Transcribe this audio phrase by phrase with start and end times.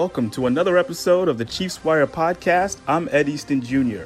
[0.00, 2.78] Welcome to another episode of the Chiefs Wire podcast.
[2.88, 4.04] I'm Ed Easton Jr.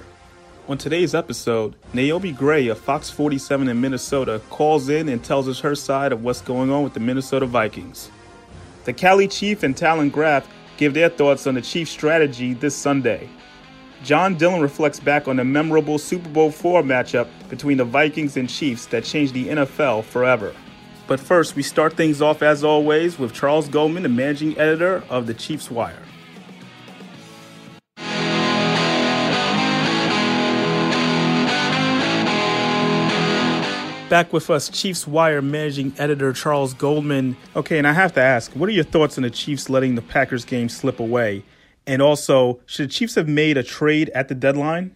[0.66, 5.60] On today's episode, Naomi Grey of Fox 47 in Minnesota calls in and tells us
[5.60, 8.10] her side of what's going on with the Minnesota Vikings.
[8.86, 10.48] The Cali Chief and Talon Graff
[10.78, 13.28] give their thoughts on the Chiefs' strategy this Sunday.
[14.02, 18.50] John Dillon reflects back on the memorable Super Bowl IV matchup between the Vikings and
[18.50, 20.56] Chiefs that changed the NFL forever.
[21.06, 25.26] But first, we start things off as always with Charles Goldman, the managing editor of
[25.26, 25.98] the Chiefs Wire.
[34.08, 37.36] Back with us, Chiefs Wire managing editor Charles Goldman.
[37.56, 40.02] Okay, and I have to ask, what are your thoughts on the Chiefs letting the
[40.02, 41.44] Packers game slip away?
[41.86, 44.92] And also, should the Chiefs have made a trade at the deadline?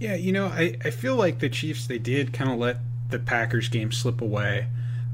[0.00, 2.78] Yeah, you know, I, I feel like the Chiefs, they did kind of let
[3.10, 4.66] the Packers game slip away.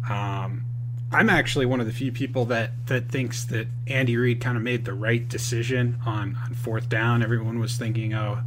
[0.09, 0.65] Um,
[1.11, 4.63] I'm actually one of the few people that that thinks that Andy Reid kind of
[4.63, 7.23] made the right decision on on fourth down.
[7.23, 8.41] Everyone was thinking, oh,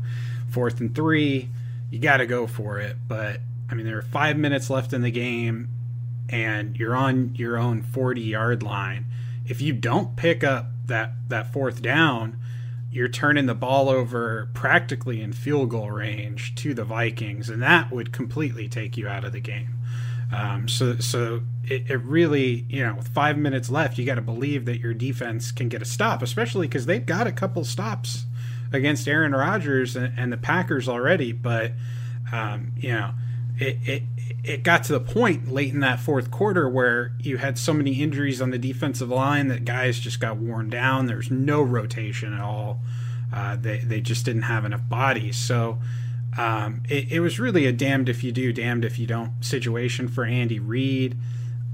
[0.50, 1.50] fourth and three,
[1.90, 2.98] you got to go for it.
[3.08, 5.70] But I mean, there are five minutes left in the game,
[6.30, 9.06] and you're on your own 40 yard line.
[9.48, 12.38] If you don't pick up that that fourth down,
[12.92, 17.92] you're turning the ball over practically in field goal range to the Vikings, and that
[17.92, 19.81] would completely take you out of the game.
[20.32, 24.22] Um, so, so it, it, really, you know, with five minutes left, you got to
[24.22, 28.26] believe that your defense can get a stop, especially because they've got a couple stops
[28.72, 31.34] against Aaron Rodgers and, and the Packers already.
[31.34, 31.74] But,
[32.32, 33.12] um, you know,
[33.58, 34.04] it, it
[34.44, 38.02] it got to the point late in that fourth quarter where you had so many
[38.02, 41.06] injuries on the defensive line that guys just got worn down.
[41.06, 42.80] There's no rotation at all.
[43.32, 45.38] Uh, they they just didn't have enough bodies.
[45.38, 45.78] So
[46.38, 50.08] um, it, it, was really a damned if you do, damned if you don't situation
[50.08, 51.18] for Andy Reid.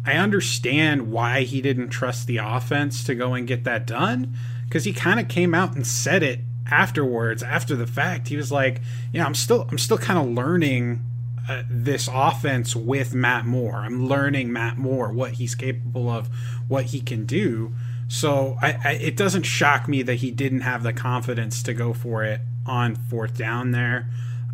[0.05, 4.85] I understand why he didn't trust the offense to go and get that done because
[4.85, 6.39] he kind of came out and said it
[6.71, 8.29] afterwards, after the fact.
[8.29, 8.81] He was like,
[9.13, 11.03] "Yeah, I'm still, I'm still kind of learning
[11.47, 13.77] uh, this offense with Matt Moore.
[13.77, 16.29] I'm learning Matt Moore, what he's capable of,
[16.67, 17.73] what he can do."
[18.07, 21.93] So I, I, it doesn't shock me that he didn't have the confidence to go
[21.93, 24.09] for it on fourth down there.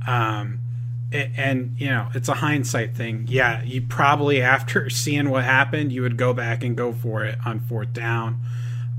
[0.08, 0.60] Um,
[1.12, 3.26] and you know it's a hindsight thing.
[3.30, 7.38] Yeah you probably after seeing what happened you would go back and go for it
[7.46, 8.40] on fourth down.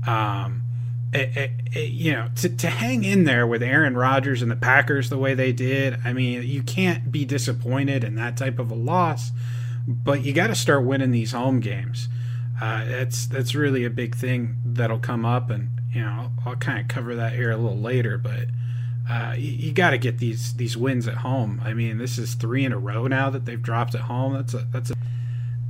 [0.07, 0.61] Um,
[1.13, 4.55] it, it, it, you know to, to hang in there with aaron rodgers and the
[4.55, 8.69] packers the way they did i mean you can't be disappointed in that type of
[8.69, 9.31] a loss
[9.87, 12.07] but you got to start winning these home games.
[12.61, 16.07] Uh, that's that's really a big thing that'll come up and you know
[16.45, 18.45] i'll, I'll kind of cover that here a little later but
[19.09, 21.61] uh, you, you got to get these these wins at home.
[21.63, 24.33] I mean, this is three in a row now that they've dropped at home.
[24.33, 24.95] That's a that's a.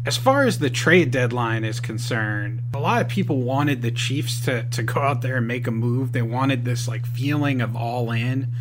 [0.05, 4.39] As far as the trade deadline is concerned, a lot of people wanted the Chiefs
[4.45, 6.11] to to go out there and make a move.
[6.11, 8.53] They wanted this like feeling of all in,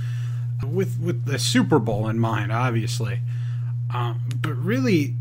[0.65, 3.21] with with the Super Bowl in mind, obviously.
[3.93, 5.15] Um, but really,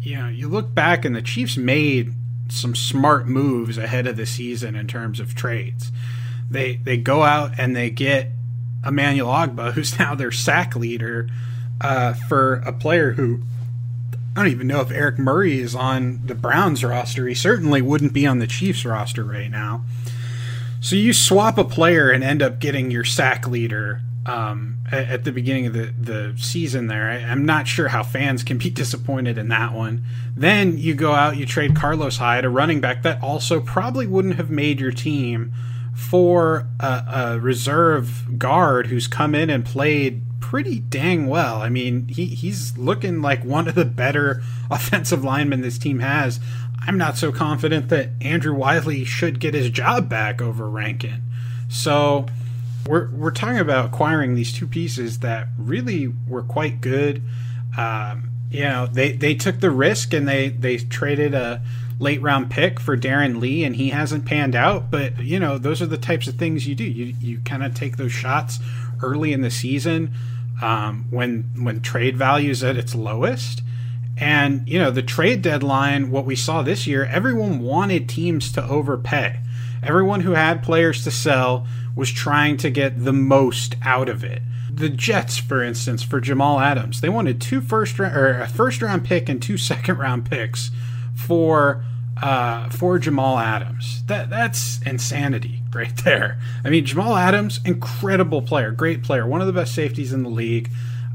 [0.00, 2.12] you know, you look back and the Chiefs made
[2.48, 5.92] some smart moves ahead of the season in terms of trades.
[6.50, 8.30] They they go out and they get
[8.86, 11.28] Emmanuel Ogbah, who's now their sack leader,
[11.80, 13.42] uh, for a player who
[14.36, 17.26] I don't even know if Eric Murray is on the Browns roster.
[17.26, 19.82] He certainly wouldn't be on the Chiefs roster right now.
[20.80, 25.24] So you swap a player and end up getting your sack leader um, at, at,
[25.24, 27.08] the beginning of the, the season there.
[27.08, 30.04] I, am not sure how fans can be disappointed in that one.
[30.36, 34.36] Then you go out, you trade Carlos Hyde, a running back that also probably wouldn't
[34.36, 35.54] have made your team
[35.96, 41.62] for a, a, reserve guard who's come in and played pretty dang well.
[41.62, 46.38] I mean, he, he's looking like one of the better offensive linemen this team has.
[46.86, 51.22] I'm not so confident that Andrew Wiley should get his job back over Rankin.
[51.70, 52.26] So
[52.86, 57.22] we're, we're talking about acquiring these two pieces that really were quite good.
[57.76, 61.62] Um, you know, they, they took the risk and they, they traded a
[61.98, 64.90] late round pick for Darron Lee, and he hasn't panned out.
[64.90, 66.84] But you know, those are the types of things you do.
[66.84, 68.58] You you kind of take those shots
[69.02, 70.12] early in the season
[70.62, 73.62] um, when when trade value is at its lowest,
[74.16, 78.64] And, you know, the trade deadline, what we saw this year, everyone wanted teams to
[78.64, 79.40] overpay.
[79.82, 84.42] Everyone who had players to sell was trying to get the most out of it.
[84.72, 88.80] The Jets, for instance, for Jamal Adams, they wanted two first round or a first
[88.82, 90.70] round pick and two second round picks
[91.16, 91.84] for
[92.22, 94.02] uh, for Jamal Adams.
[94.06, 96.38] That that's insanity right there.
[96.64, 100.30] I mean, Jamal Adams, incredible player, great player, one of the best safeties in the
[100.30, 100.70] league.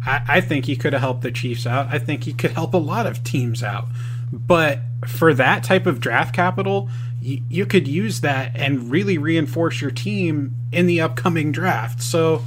[0.05, 1.87] I, I think he could have helped the Chiefs out.
[1.87, 3.85] I think he could help a lot of teams out.
[4.31, 6.89] But for that type of draft capital,
[7.21, 12.01] you, you could use that and really reinforce your team in the upcoming draft.
[12.01, 12.43] So,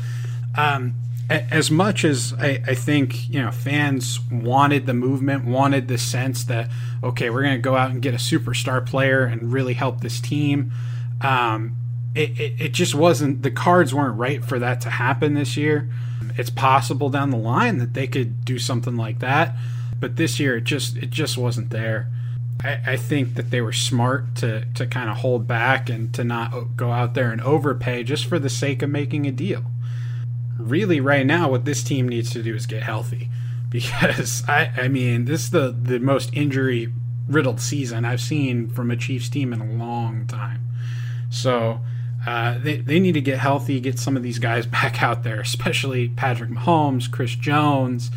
[0.57, 0.95] um,
[1.31, 6.45] as much as I, I, think you know fans wanted the movement, wanted the sense
[6.45, 6.71] that
[7.03, 10.21] okay, we're going to go out and get a superstar player and really help this
[10.21, 10.73] team.
[11.21, 11.77] Um,
[12.15, 15.91] it, it, it, just wasn't the cards weren't right for that to happen this year.
[16.37, 19.55] It's possible down the line that they could do something like that,
[19.99, 22.11] but this year it just it just wasn't there.
[22.63, 26.23] I, I think that they were smart to to kind of hold back and to
[26.23, 29.65] not go out there and overpay just for the sake of making a deal.
[30.59, 33.29] Really, right now, what this team needs to do is get healthy,
[33.69, 36.93] because I I mean this is the the most injury
[37.29, 40.61] riddled season I've seen from a Chiefs team in a long time.
[41.31, 41.81] So
[42.27, 45.41] uh, they, they need to get healthy, get some of these guys back out there,
[45.41, 48.11] especially Patrick Mahomes, Chris Jones,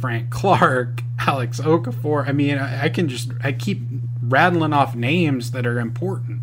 [0.00, 2.28] Frank Clark, Alex Okafor.
[2.28, 3.80] I mean, I, I can just I keep
[4.22, 6.40] rattling off names that are important.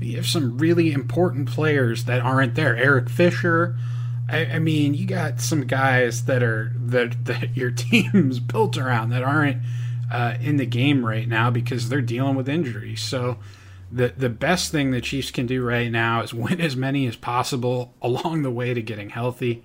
[0.00, 2.76] You have some really important players that aren't there.
[2.76, 3.76] Eric Fisher.
[4.28, 9.10] I, I mean, you got some guys that are that that your team's built around
[9.10, 9.62] that aren't
[10.10, 13.02] uh, in the game right now because they're dealing with injuries.
[13.02, 13.38] So
[13.90, 17.16] the the best thing the Chiefs can do right now is win as many as
[17.16, 19.62] possible along the way to getting healthy.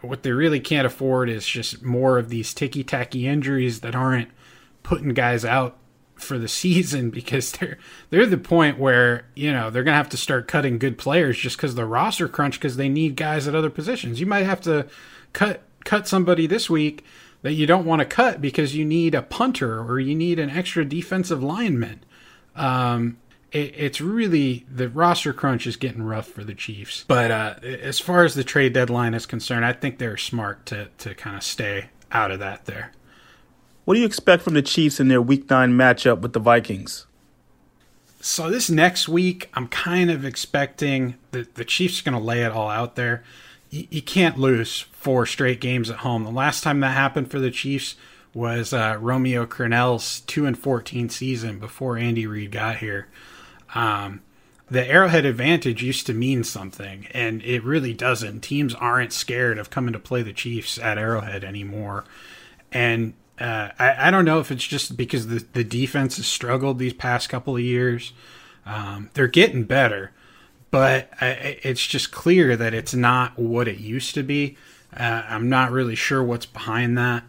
[0.00, 4.30] What they really can't afford is just more of these ticky tacky injuries that aren't
[4.82, 5.76] putting guys out
[6.22, 7.78] for the season because they're
[8.10, 11.56] they're the point where you know they're gonna have to start cutting good players just
[11.56, 14.20] because the roster crunch because they need guys at other positions.
[14.20, 14.86] You might have to
[15.32, 17.04] cut cut somebody this week
[17.42, 20.50] that you don't want to cut because you need a punter or you need an
[20.50, 22.00] extra defensive lineman.
[22.54, 23.16] Um,
[23.50, 27.04] it, it's really the roster crunch is getting rough for the Chiefs.
[27.08, 30.88] But uh, as far as the trade deadline is concerned, I think they're smart to
[30.98, 32.92] to kind of stay out of that there.
[33.90, 37.06] What do you expect from the Chiefs in their Week Nine matchup with the Vikings?
[38.20, 42.44] So this next week, I'm kind of expecting that the Chiefs are going to lay
[42.44, 43.24] it all out there.
[43.68, 46.22] You, you can't lose four straight games at home.
[46.22, 47.96] The last time that happened for the Chiefs
[48.32, 53.08] was uh, Romeo Crennel's two and fourteen season before Andy Reid got here.
[53.74, 54.20] Um,
[54.70, 58.42] the Arrowhead advantage used to mean something, and it really doesn't.
[58.42, 62.04] Teams aren't scared of coming to play the Chiefs at Arrowhead anymore.
[62.70, 66.78] And uh, I, I, don't know if it's just because the, the defense has struggled
[66.78, 68.12] these past couple of years.
[68.66, 70.12] Um, they're getting better,
[70.70, 74.56] but I, it's just clear that it's not what it used to be.
[74.94, 77.24] Uh, I'm not really sure what's behind that.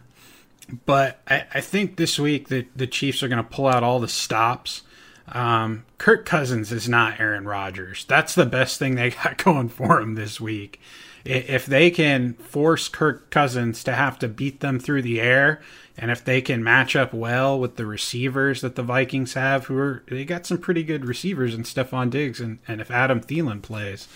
[0.85, 3.99] But I, I think this week the, the Chiefs are going to pull out all
[3.99, 4.83] the stops
[5.31, 8.05] um, Kirk Cousins is not Aaron Rodgers.
[8.05, 10.79] That's the best thing they got going for him this week.
[11.23, 15.61] If they can force Kirk Cousins to have to beat them through the air,
[15.97, 19.77] and if they can match up well with the receivers that the Vikings have, who
[19.77, 23.61] are they got some pretty good receivers in Stefon Diggs, and, and if Adam Thielen
[23.61, 24.07] plays,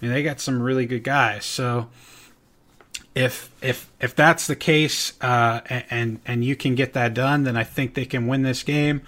[0.00, 1.44] I mean they got some really good guys.
[1.44, 1.88] So
[3.14, 7.56] if if if that's the case, uh, and and you can get that done, then
[7.56, 9.02] I think they can win this game.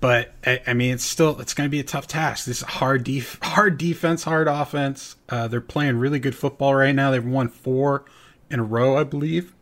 [0.00, 2.44] But I, I mean, it's still it's going to be a tough task.
[2.44, 5.16] This hard def- hard defense, hard offense.
[5.28, 7.10] Uh, they're playing really good football right now.
[7.10, 8.04] They've won four
[8.50, 9.54] in a row, I believe.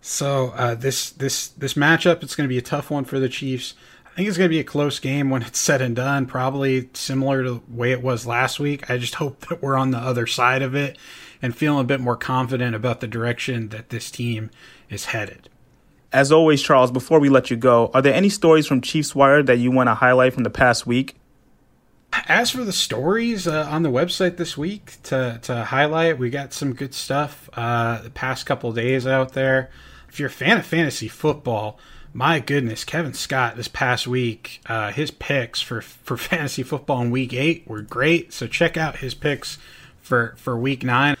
[0.00, 3.28] So uh, this this this matchup, it's going to be a tough one for the
[3.28, 3.74] Chiefs.
[4.04, 6.26] I think it's going to be a close game when it's said and done.
[6.26, 8.90] Probably similar to the way it was last week.
[8.90, 10.98] I just hope that we're on the other side of it
[11.40, 14.50] and feeling a bit more confident about the direction that this team
[14.90, 15.48] is headed.
[16.12, 19.42] As always, Charles, before we let you go, are there any stories from Chiefs Wire
[19.42, 21.16] that you want to highlight from the past week?
[22.28, 26.52] As for the stories uh, on the website this week to, to highlight, we got
[26.52, 29.70] some good stuff uh, the past couple days out there.
[30.10, 31.78] If you're a fan of fantasy football,
[32.12, 37.10] my goodness, Kevin Scott this past week, uh, his picks for, for fantasy football in
[37.10, 38.34] week eight were great.
[38.34, 39.56] So check out his picks
[40.02, 41.16] for, for week nine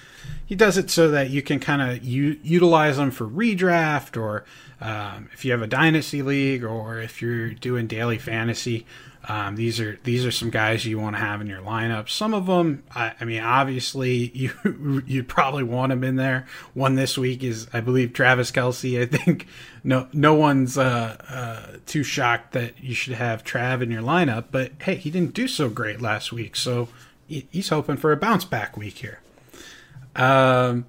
[0.52, 4.44] he does it so that you can kind of u- utilize them for redraft or
[4.82, 8.84] um, if you have a dynasty league or if you're doing daily fantasy.
[9.28, 12.08] Um, these are these are some guys you want to have in your lineup.
[12.08, 16.46] Some of them, I, I, mean, obviously you you probably want them in there.
[16.74, 19.00] One this week is, I believe, Travis Kelce.
[19.00, 19.46] I think
[19.84, 24.46] no no one's uh, uh, too shocked that you should have Trav in your lineup.
[24.50, 26.88] But hey, he didn't do so great last week, so
[27.28, 29.20] he's hoping for a bounce back week here.
[30.16, 30.86] Um,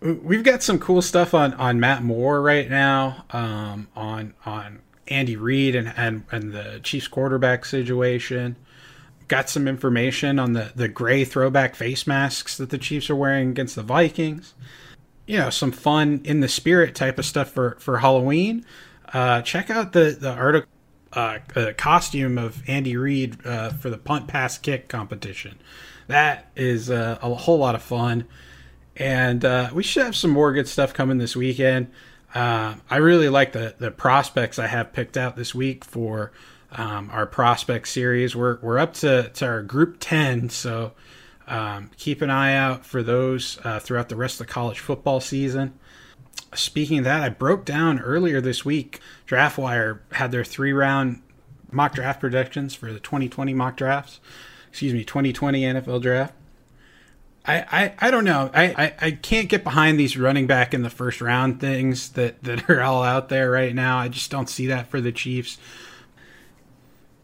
[0.00, 3.24] we've got some cool stuff on on Matt Moore right now.
[3.30, 8.56] Um, on on Andy Reid and, and, and the Chiefs quarterback situation.
[9.26, 13.50] Got some information on the, the gray throwback face masks that the Chiefs are wearing
[13.50, 14.54] against the Vikings.
[15.26, 18.64] You know, some fun in the spirit type of stuff for, for Halloween.
[19.12, 20.70] Uh, check out the, the article,
[21.12, 25.58] uh, uh, costume of Andy Reid uh, for the punt pass kick competition.
[26.06, 28.26] That is uh, a whole lot of fun.
[28.98, 31.90] And uh, we should have some more good stuff coming this weekend.
[32.34, 36.32] Uh, I really like the the prospects I have picked out this week for
[36.72, 38.36] um, our prospect series.
[38.36, 40.92] We're we're up to, to our group ten, so
[41.46, 45.20] um, keep an eye out for those uh, throughout the rest of the college football
[45.20, 45.78] season.
[46.54, 49.00] Speaking of that, I broke down earlier this week.
[49.26, 51.22] DraftWire had their three round
[51.70, 54.20] mock draft predictions for the 2020 mock drafts.
[54.68, 56.34] Excuse me, 2020 NFL draft.
[57.48, 58.50] I, I, I don't know.
[58.52, 62.42] I, I, I can't get behind these running back in the first round things that,
[62.44, 63.98] that are all out there right now.
[63.98, 65.58] I just don't see that for the Chiefs.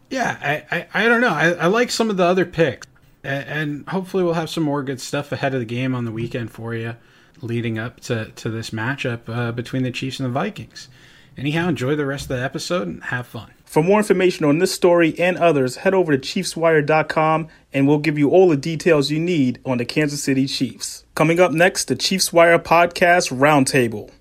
[0.09, 1.33] Yeah, I, I, I don't know.
[1.33, 2.87] I, I like some of the other picks.
[3.23, 6.51] And hopefully we'll have some more good stuff ahead of the game on the weekend
[6.51, 6.95] for you
[7.41, 10.89] leading up to, to this matchup uh, between the Chiefs and the Vikings.
[11.35, 13.54] Anyhow, enjoy the rest of the episode and have fun.
[13.75, 18.17] For more information on this story and others, head over to ChiefsWire.com and we'll give
[18.17, 21.03] you all the details you need on the Kansas City Chiefs.
[21.13, 24.11] Coming up next, the Chiefs Wire Podcast Roundtable.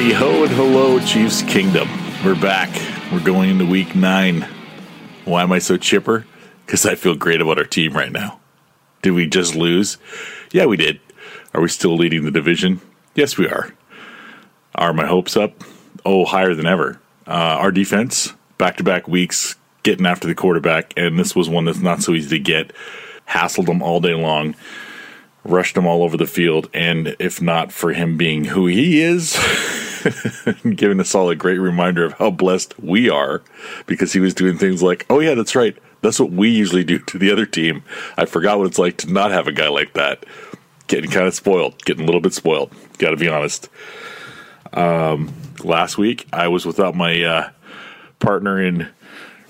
[0.00, 1.86] Howdy ho and hello, Chiefs Kingdom.
[2.24, 2.70] We're back.
[3.12, 4.48] We're going into week nine.
[5.26, 6.24] Why am I so chipper?
[6.64, 8.40] Because I feel great about our team right now.
[9.02, 9.98] Did we just lose?
[10.52, 11.00] Yeah, we did.
[11.52, 12.80] Are we still leading the division?
[13.14, 13.74] Yes, we are.
[14.74, 15.62] Are my hopes up?
[16.02, 16.98] Oh, higher than ever.
[17.26, 21.66] Uh, our defense, back to back weeks, getting after the quarterback, and this was one
[21.66, 22.72] that's not so easy to get.
[23.28, 24.54] Hassled them all day long
[25.44, 26.68] rushed him all over the field.
[26.74, 29.36] And if not for him being who he is,
[30.74, 33.42] giving us all a great reminder of how blessed we are
[33.86, 35.76] because he was doing things like, oh, yeah, that's right.
[36.02, 37.82] That's what we usually do to the other team.
[38.16, 40.24] I forgot what it's like to not have a guy like that.
[40.86, 42.72] Getting kind of spoiled, getting a little bit spoiled.
[42.98, 43.68] Got to be honest.
[44.72, 47.50] Um, last week, I was without my uh,
[48.18, 48.88] partner in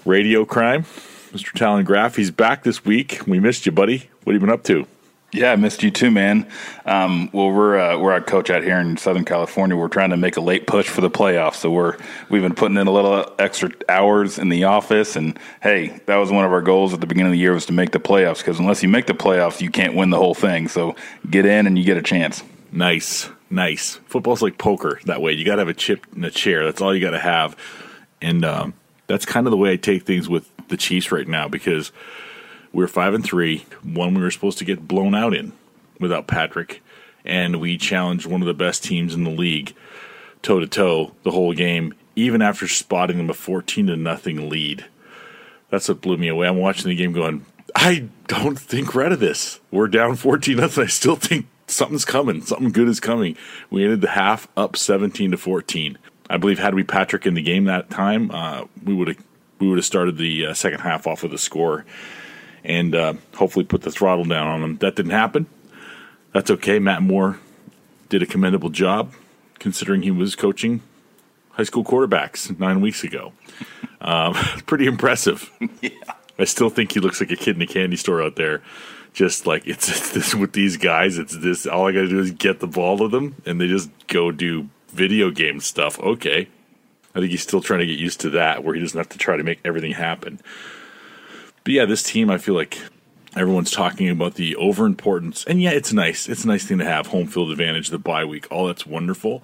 [0.04, 0.84] radio crime,
[1.32, 1.52] Mr.
[1.52, 2.16] Talon Graff.
[2.16, 3.20] He's back this week.
[3.26, 4.10] We missed you, buddy.
[4.24, 4.86] What have you been up to?
[5.32, 6.48] Yeah, I missed you too, man.
[6.84, 9.76] Um, well, we're uh, we're our coach out here in Southern California.
[9.76, 11.96] We're trying to make a late push for the playoffs, so we're
[12.30, 15.14] we've been putting in a little extra hours in the office.
[15.14, 17.66] And hey, that was one of our goals at the beginning of the year was
[17.66, 20.34] to make the playoffs because unless you make the playoffs, you can't win the whole
[20.34, 20.66] thing.
[20.66, 20.96] So
[21.30, 22.42] get in and you get a chance.
[22.72, 24.00] Nice, nice.
[24.06, 25.32] Football's like poker that way.
[25.32, 26.64] You got to have a chip in a chair.
[26.64, 27.56] That's all you got to have,
[28.20, 28.74] and um,
[29.06, 31.92] that's kind of the way I take things with the Chiefs right now because
[32.72, 33.66] we are five and three.
[33.82, 35.52] One we were supposed to get blown out in
[35.98, 36.82] without Patrick,
[37.24, 39.74] and we challenged one of the best teams in the league
[40.42, 44.84] toe to toe the whole game, even after spotting them a fourteen to nothing lead.
[45.68, 46.48] That's what blew me away.
[46.48, 47.44] I'm watching the game going,
[47.76, 49.60] I don't think we're out of this.
[49.70, 50.84] We're down fourteen nothing.
[50.84, 52.42] I still think something's coming.
[52.42, 53.36] Something good is coming.
[53.70, 55.98] We ended the half up seventeen to fourteen.
[56.28, 59.18] I believe had we Patrick in the game that time, uh, we would have
[59.58, 61.84] we would have started the uh, second half off with a score
[62.64, 64.76] and uh, hopefully put the throttle down on them.
[64.78, 65.46] That didn't happen.
[66.32, 66.78] That's okay.
[66.78, 67.38] Matt Moore
[68.08, 69.12] did a commendable job
[69.58, 70.82] considering he was coaching
[71.50, 73.32] high school quarterbacks nine weeks ago.
[74.02, 74.32] Um,
[74.66, 75.50] pretty impressive.
[75.82, 75.90] yeah.
[76.38, 78.62] I still think he looks like a kid in a candy store out there.
[79.12, 81.66] Just like it's, it's this with these guys, it's this.
[81.66, 84.30] All I got to do is get the ball to them, and they just go
[84.30, 85.98] do video game stuff.
[86.00, 86.48] Okay,
[87.14, 89.18] I think he's still trying to get used to that, where he doesn't have to
[89.18, 90.40] try to make everything happen.
[91.64, 92.78] But yeah, this team I feel like
[93.36, 96.28] Everyone's talking about the overimportance, and yeah, it's nice.
[96.28, 98.48] It's a nice thing to have home field advantage, the bye week.
[98.50, 99.40] All that's wonderful.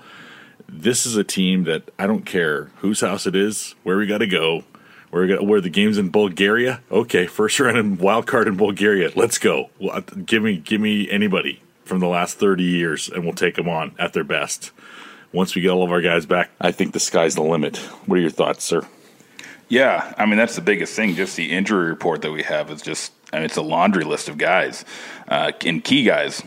[0.69, 4.19] This is a team that I don't care whose house it is, where we got
[4.19, 4.65] to go,
[5.11, 6.81] where we got where the game's in Bulgaria.
[6.91, 9.13] Okay, first round and wild card in Bulgaria.
[9.15, 9.71] Let's go.
[9.79, 13.55] Well, uh, give me give me anybody from the last thirty years, and we'll take
[13.55, 14.73] them on at their best.
[15.33, 17.77] Once we get all of our guys back, I think the sky's the limit.
[18.07, 18.83] What are your thoughts, sir?
[19.69, 21.15] Yeah, I mean that's the biggest thing.
[21.15, 24.29] Just the injury report that we have is just I mean, it's a laundry list
[24.29, 24.85] of guys
[25.29, 26.43] uh, and key guys,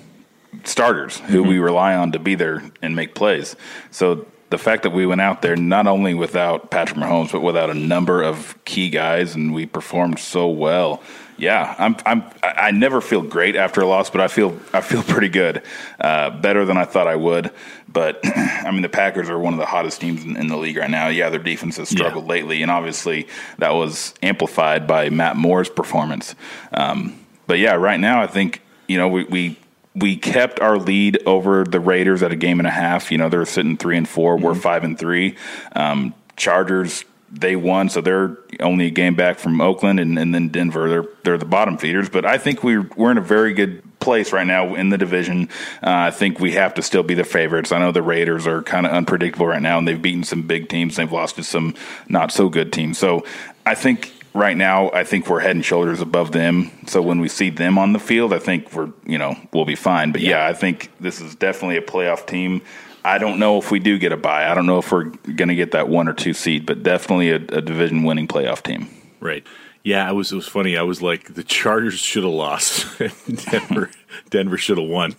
[0.63, 1.49] starters who mm-hmm.
[1.49, 3.55] we rely on to be there and make plays.
[3.91, 7.69] So the fact that we went out there not only without Patrick Mahomes but without
[7.69, 11.01] a number of key guys and we performed so well.
[11.37, 11.95] Yeah, I'm.
[12.05, 12.23] I'm.
[12.43, 14.59] I never feel great after a loss, but I feel.
[14.73, 15.63] I feel pretty good,
[15.99, 17.51] uh, better than I thought I would.
[17.91, 20.77] But I mean, the Packers are one of the hottest teams in, in the league
[20.77, 21.07] right now.
[21.07, 22.31] Yeah, their defense has struggled yeah.
[22.31, 23.27] lately, and obviously
[23.57, 26.35] that was amplified by Matt Moore's performance.
[26.71, 29.59] Um, but yeah, right now I think you know we, we
[29.95, 33.11] we kept our lead over the Raiders at a game and a half.
[33.11, 34.47] You know, they're sitting three and 4 we mm-hmm.
[34.47, 35.35] We're five and three.
[35.75, 40.49] Um, Chargers they won, so they're only a game back from Oakland, and, and then
[40.49, 40.89] Denver.
[40.89, 44.31] They're they're the bottom feeders, but I think we're we're in a very good place
[44.31, 45.49] right now in the division.
[45.83, 47.71] Uh, I think we have to still be the favorites.
[47.71, 50.69] I know the Raiders are kind of unpredictable right now, and they've beaten some big
[50.69, 50.95] teams.
[50.95, 51.75] They've lost to some
[52.07, 52.97] not so good teams.
[52.97, 53.25] So
[53.65, 56.71] I think right now, I think we're head and shoulders above them.
[56.87, 59.75] So when we see them on the field, I think we're you know we'll be
[59.75, 60.11] fine.
[60.11, 62.61] But yeah, I think this is definitely a playoff team.
[63.03, 64.49] I don't know if we do get a bye.
[64.49, 67.31] I don't know if we're going to get that one or two seed, but definitely
[67.31, 68.89] a, a division winning playoff team.
[69.21, 69.45] Right.
[69.89, 70.31] Yeah, it was.
[70.31, 70.77] It was funny.
[70.77, 72.85] I was like, the Chargers should have lost.
[73.49, 73.89] Denver,
[74.29, 75.15] Denver should have won.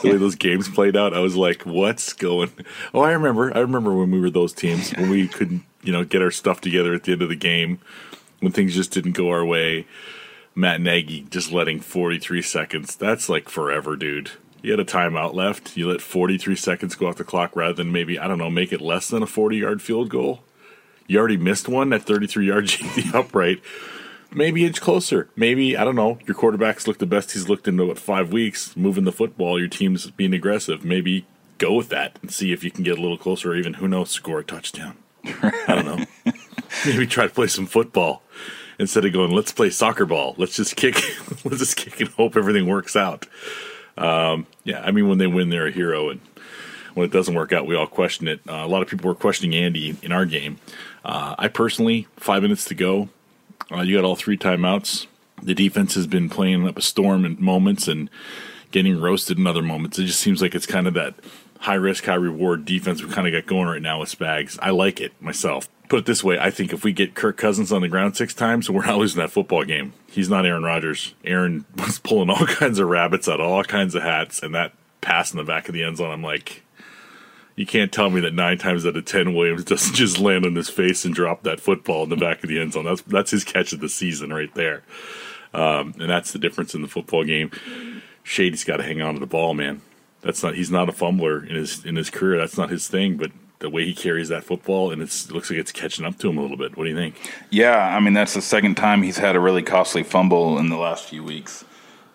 [0.00, 2.50] The way those games played out, I was like, what's going?
[2.94, 3.54] Oh, I remember.
[3.54, 6.62] I remember when we were those teams when we couldn't, you know, get our stuff
[6.62, 7.80] together at the end of the game
[8.40, 9.84] when things just didn't go our way.
[10.54, 12.96] Matt Nagy just letting 43 seconds.
[12.96, 14.30] That's like forever, dude.
[14.62, 15.76] You had a timeout left.
[15.76, 18.72] You let 43 seconds go off the clock rather than maybe, I don't know, make
[18.72, 20.44] it less than a 40 yard field goal.
[21.06, 23.60] You already missed one at 33 yards, the upright.
[24.34, 25.28] Maybe inch closer.
[25.36, 28.76] Maybe, I don't know, your quarterback's looked the best he's looked in, what, five weeks,
[28.76, 29.58] moving the football.
[29.58, 30.84] Your team's being aggressive.
[30.84, 31.24] Maybe
[31.58, 33.88] go with that and see if you can get a little closer or even, who
[33.88, 34.96] knows, score a touchdown.
[35.24, 36.32] I don't know.
[36.86, 38.22] Maybe try to play some football
[38.78, 40.34] instead of going, let's play soccer ball.
[40.36, 40.96] Let's just kick.
[41.44, 43.26] let's just kick and hope everything works out.
[43.96, 46.20] Um, yeah, I mean, when they win, they're a hero, and
[46.94, 48.40] when it doesn't work out, we all question it.
[48.48, 50.58] Uh, a lot of people were questioning Andy in our game.
[51.04, 53.08] Uh, I personally, five minutes to go,
[53.72, 55.06] uh, you got all three timeouts.
[55.42, 58.08] The defense has been playing up a storm in moments and
[58.70, 59.98] getting roasted in other moments.
[59.98, 61.14] It just seems like it's kind of that
[61.60, 64.58] high risk, high reward defense we kind of got going right now with Spags.
[64.60, 65.68] I like it myself.
[65.88, 68.34] Put it this way, I think if we get Kirk Cousins on the ground six
[68.34, 69.92] times, we're not losing that football game.
[70.06, 71.14] He's not Aaron Rodgers.
[71.24, 74.72] Aaron was pulling all kinds of rabbits out of all kinds of hats, and that
[75.00, 76.62] pass in the back of the end zone, I'm like,
[77.56, 80.54] you can't tell me that nine times out of ten Williams doesn't just land on
[80.54, 82.84] his face and drop that football in the back of the end zone.
[82.84, 84.82] That's that's his catch of the season right there,
[85.52, 87.50] um, and that's the difference in the football game.
[88.22, 89.82] Shady's got to hang on to the ball, man.
[90.22, 92.38] That's not he's not a fumbler in his in his career.
[92.38, 95.58] That's not his thing, but the way he carries that football, and it looks like
[95.58, 96.76] it's catching up to him a little bit.
[96.76, 97.14] What do you think?
[97.50, 100.76] Yeah, I mean that's the second time he's had a really costly fumble in the
[100.76, 101.64] last few weeks.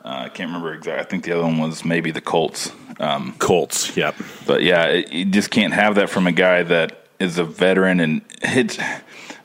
[0.09, 1.05] Uh, I can't remember exactly.
[1.05, 2.71] I think the other one was maybe the Colts.
[2.99, 4.15] Um, Colts, yep.
[4.47, 7.99] But yeah, it, you just can't have that from a guy that is a veteran
[7.99, 8.79] and it's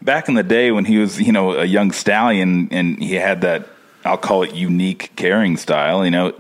[0.01, 3.43] back in the day when he was, you know, a young stallion and he had
[3.43, 3.69] that
[4.07, 6.33] I'll call it unique carrying style, you know,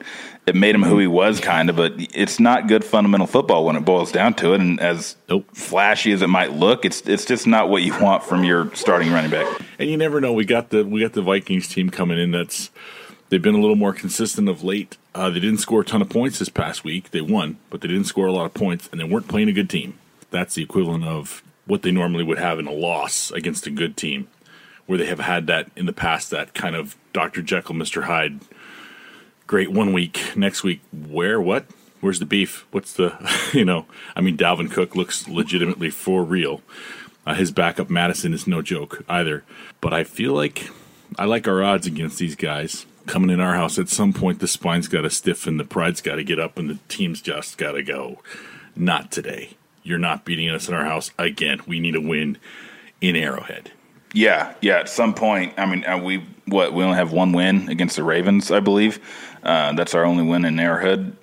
[0.47, 3.77] it made him who he was kind of, but it's not good fundamental football when
[3.77, 4.61] it boils down to it.
[4.61, 5.47] And as nope.
[5.55, 9.13] flashy as it might look, it's it's just not what you want from your starting
[9.13, 9.61] running back.
[9.79, 10.33] And you never know.
[10.33, 12.71] We got the we got the Vikings team coming in that's
[13.29, 14.97] They've been a little more consistent of late.
[15.15, 17.11] Uh, they didn't score a ton of points this past week.
[17.11, 19.53] They won, but they didn't score a lot of points, and they weren't playing a
[19.53, 19.99] good team.
[20.31, 23.97] That's the equivalent of what they normally would have in a loss against a good
[23.97, 24.29] team,
[24.87, 27.43] where they have had that in the past, that kind of Dr.
[27.43, 28.05] Jekyll, Mr.
[28.05, 28.41] Hyde.
[29.47, 31.67] Great one week, next week, where, what?
[32.01, 32.67] Where's the beef?
[32.71, 33.17] What's the,
[33.55, 36.61] you know, I mean, Dalvin Cook looks legitimately for real.
[37.27, 39.45] Uh, his backup, Mattison, is no joke either.
[39.81, 40.71] But I feel like
[41.19, 44.49] I like our odds against these guys coming in our house, at some point the
[44.49, 47.73] spine's got to stiffen, the pride's got to get up, and the team's just got
[47.73, 48.21] to go.
[48.77, 49.57] Not today.
[49.83, 51.61] You're not beating us in our house again.
[51.67, 52.39] We need a win
[53.01, 53.71] in Arrowhead.
[54.15, 54.79] Yeah, yeah.
[54.79, 58.05] At some point, I mean, uh, we what we only have one win against the
[58.05, 58.99] Ravens, I believe.
[59.43, 61.17] Uh, that's our only win in Arrowhead,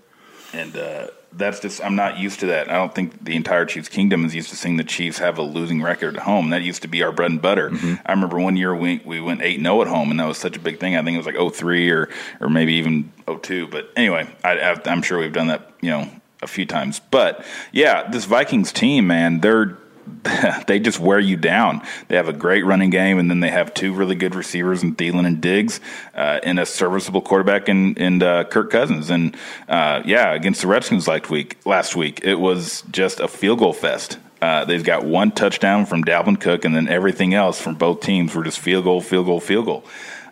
[0.54, 2.70] and uh, that's just I'm not used to that.
[2.70, 5.42] I don't think the entire Chiefs kingdom is used to seeing the Chiefs have a
[5.42, 6.50] losing record at home.
[6.50, 7.70] That used to be our bread and butter.
[7.70, 7.96] Mm-hmm.
[8.06, 10.58] I remember one year we we went eight 0 at home, and that was such
[10.58, 10.96] a big thing.
[10.96, 13.68] I think it was like 03 or or maybe even 02.
[13.68, 16.10] But anyway, I, I'm sure we've done that, you know,
[16.42, 17.00] a few times.
[17.12, 19.78] But yeah, this Vikings team, man, they're
[20.68, 21.82] they just wear you down.
[22.08, 24.96] They have a great running game, and then they have two really good receivers in
[24.96, 25.80] Thielen and Diggs,
[26.16, 29.10] uh, and a serviceable quarterback in, in uh, Kirk Cousins.
[29.10, 29.36] And
[29.68, 33.74] uh, yeah, against the Redskins last week, last week it was just a field goal
[33.74, 34.18] fest.
[34.42, 38.34] Uh, they've got one touchdown from Dalvin Cook, and then everything else from both teams
[38.34, 39.86] were just field goal, field goal, field goal.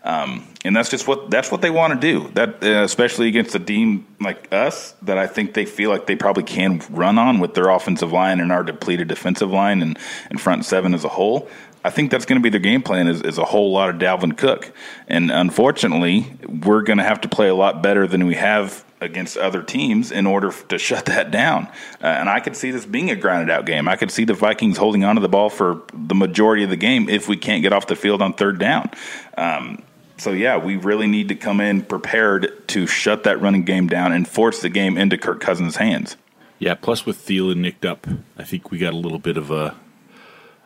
[0.04, 2.30] Um, and that's just what that's what they want to do.
[2.34, 6.16] That uh, especially against a team like us, that I think they feel like they
[6.16, 9.98] probably can run on with their offensive line and our depleted defensive line and,
[10.30, 11.48] and front seven as a whole.
[11.84, 13.96] I think that's going to be their game plan is, is a whole lot of
[13.96, 14.72] Dalvin Cook.
[15.08, 19.38] And unfortunately, we're going to have to play a lot better than we have against
[19.38, 21.68] other teams in order to shut that down.
[22.04, 23.88] Uh, and I could see this being a grounded out game.
[23.88, 27.08] I could see the Vikings holding onto the ball for the majority of the game
[27.08, 28.90] if we can't get off the field on third down.
[29.38, 29.82] Um,
[30.20, 34.12] so yeah, we really need to come in prepared to shut that running game down
[34.12, 36.18] and force the game into Kirk Cousins' hands.
[36.60, 38.06] Yeah, plus with Thielen nicked up,
[38.38, 39.76] I think we got a little bit of a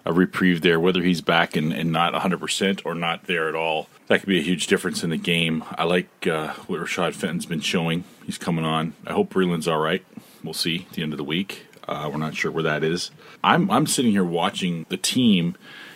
[0.06, 0.80] a reprieve there.
[0.80, 4.40] Whether he's back and, and not 100% or not there at all, that could be
[4.40, 5.64] a huge difference in the game.
[5.72, 8.04] I like uh, what Rashad Fenton's been showing.
[8.26, 8.94] He's coming on.
[9.08, 10.06] I hope Breeland's all right.
[10.44, 11.68] We'll see at the end of the week.
[11.88, 13.12] Uh, we're not sure where that is.
[13.44, 15.56] I'm I'm sitting here watching the team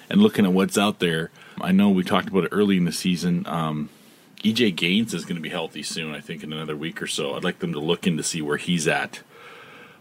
[0.09, 1.31] and looking at what's out there.
[1.61, 3.45] I know we talked about it early in the season.
[3.47, 3.89] Um,
[4.43, 7.35] EJ Gaines is going to be healthy soon, I think, in another week or so.
[7.35, 9.21] I'd like them to look in to see where he's at.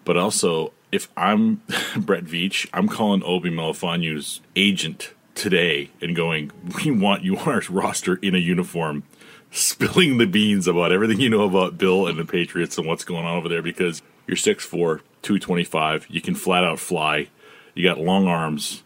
[0.05, 1.62] But also, if I'm
[1.97, 6.53] Brett Veach, I'm calling Obi Melifonwu's agent today and going,
[6.85, 9.05] "We want you on our roster in a uniform,
[9.51, 13.25] spilling the beans about everything you know about Bill and the Patriots and what's going
[13.25, 17.29] on over there because you're 6'4", 225, you can flat out fly,
[17.75, 18.83] you got long arms."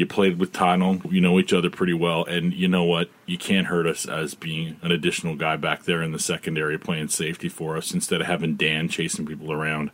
[0.00, 1.12] You played with Tano.
[1.12, 2.24] You know each other pretty well.
[2.24, 3.10] And you know what?
[3.26, 7.08] You can't hurt us as being an additional guy back there in the secondary playing
[7.08, 9.90] safety for us instead of having Dan chasing people around.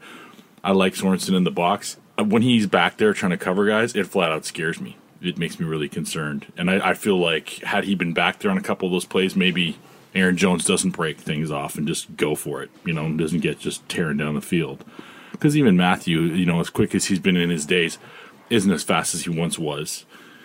[0.63, 1.97] I like Sorensen in the box.
[2.17, 4.97] Uh, When he's back there trying to cover guys, it flat out scares me.
[5.21, 6.53] It makes me really concerned.
[6.57, 9.05] And I, I feel like had he been back there on a couple of those
[9.05, 9.77] plays, maybe
[10.15, 13.59] Aaron Jones doesn't break things off and just go for it, you know, doesn't get
[13.59, 14.85] just tearing down the field.
[15.33, 17.99] Because even Mathieu, you know, as quick as he's been in his days,
[18.51, 20.05] isn't as fast as he once was.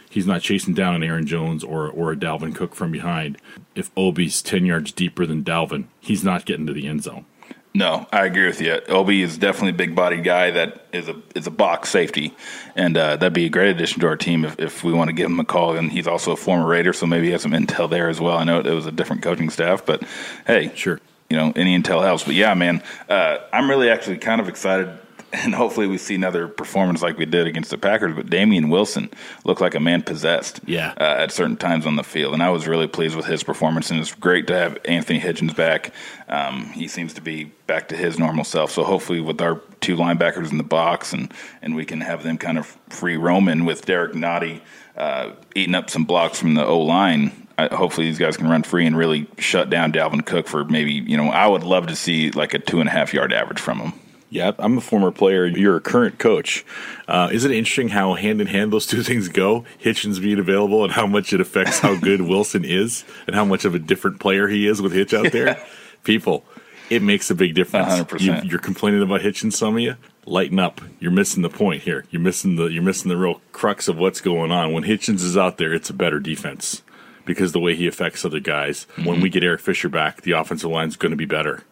[0.09, 3.37] He's not chasing down an Aaron Jones or or a Dalvin Cook from behind.
[3.75, 7.25] If Obi's ten yards deeper than Dalvin, he's not getting to the end zone.
[7.73, 8.81] No, I agree with you.
[8.89, 12.35] Obi is definitely a big bodied guy that is a is a box safety,
[12.75, 15.13] and uh, that'd be a great addition to our team if, if we want to
[15.13, 15.77] give him a call.
[15.77, 18.35] And he's also a former Raider, so maybe he has some intel there as well.
[18.37, 20.03] I know it was a different coaching staff, but
[20.45, 20.99] hey, Sure.
[21.29, 22.25] you know any intel helps.
[22.25, 24.89] But yeah, man, uh, I'm really actually kind of excited,
[25.33, 28.15] and hopefully we see another performance like we did against the Packers.
[28.15, 29.09] But Damien Wilson
[29.45, 30.93] looked like a man possessed, Yeah.
[30.99, 33.89] uh, at certain times on the field, and I was really pleased with his performance.
[33.91, 35.91] And it's great to have Anthony Hitchens back.
[36.29, 38.71] Um, he seems to be back to his normal self.
[38.71, 42.37] So hopefully, with our two linebackers in the box, and and we can have them
[42.37, 44.61] kind of free roaming with Derrick Nnadi
[44.97, 47.47] uh, eating up some blocks from the O line.
[47.59, 51.15] Hopefully, these guys can run free and really shut down Dalvin Cook for maybe you
[51.15, 51.29] know.
[51.29, 53.93] I would love to see like a two and a half yard average from him.
[54.31, 55.45] Yeah, I'm a former player.
[55.45, 56.65] You're a current coach.
[57.05, 59.65] Uh, isn't it interesting how hand in hand those two things go?
[59.83, 63.65] Hitchens being available and how much it affects how good Wilson is and how much
[63.65, 65.61] of a different player he is with Hitch out there.
[66.05, 66.45] People,
[66.89, 67.89] it makes a big difference.
[67.89, 68.21] 100%.
[68.21, 69.97] You, you're complaining about Hitchens, some of you.
[70.25, 70.79] Lighten up.
[71.01, 72.05] You're missing the point here.
[72.09, 74.71] You're missing the you're missing the real crux of what's going on.
[74.71, 76.83] When Hitchens is out there, it's a better defense
[77.25, 78.87] because the way he affects other guys.
[79.03, 81.63] When we get Eric Fisher back, the offensive line's going to be better.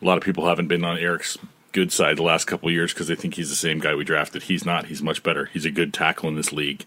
[0.00, 1.38] A lot of people haven't been on Eric's
[1.76, 4.44] good side the last couple years because they think he's the same guy we drafted.
[4.44, 4.86] He's not.
[4.86, 5.44] He's much better.
[5.52, 6.86] He's a good tackle in this league,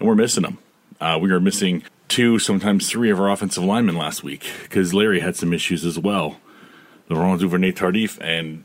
[0.00, 0.56] and we're missing him.
[0.98, 5.20] Uh, we were missing two, sometimes three of our offensive linemen last week because Larry
[5.20, 6.38] had some issues as well.
[7.10, 8.64] Laurent Duvernay Tardif, and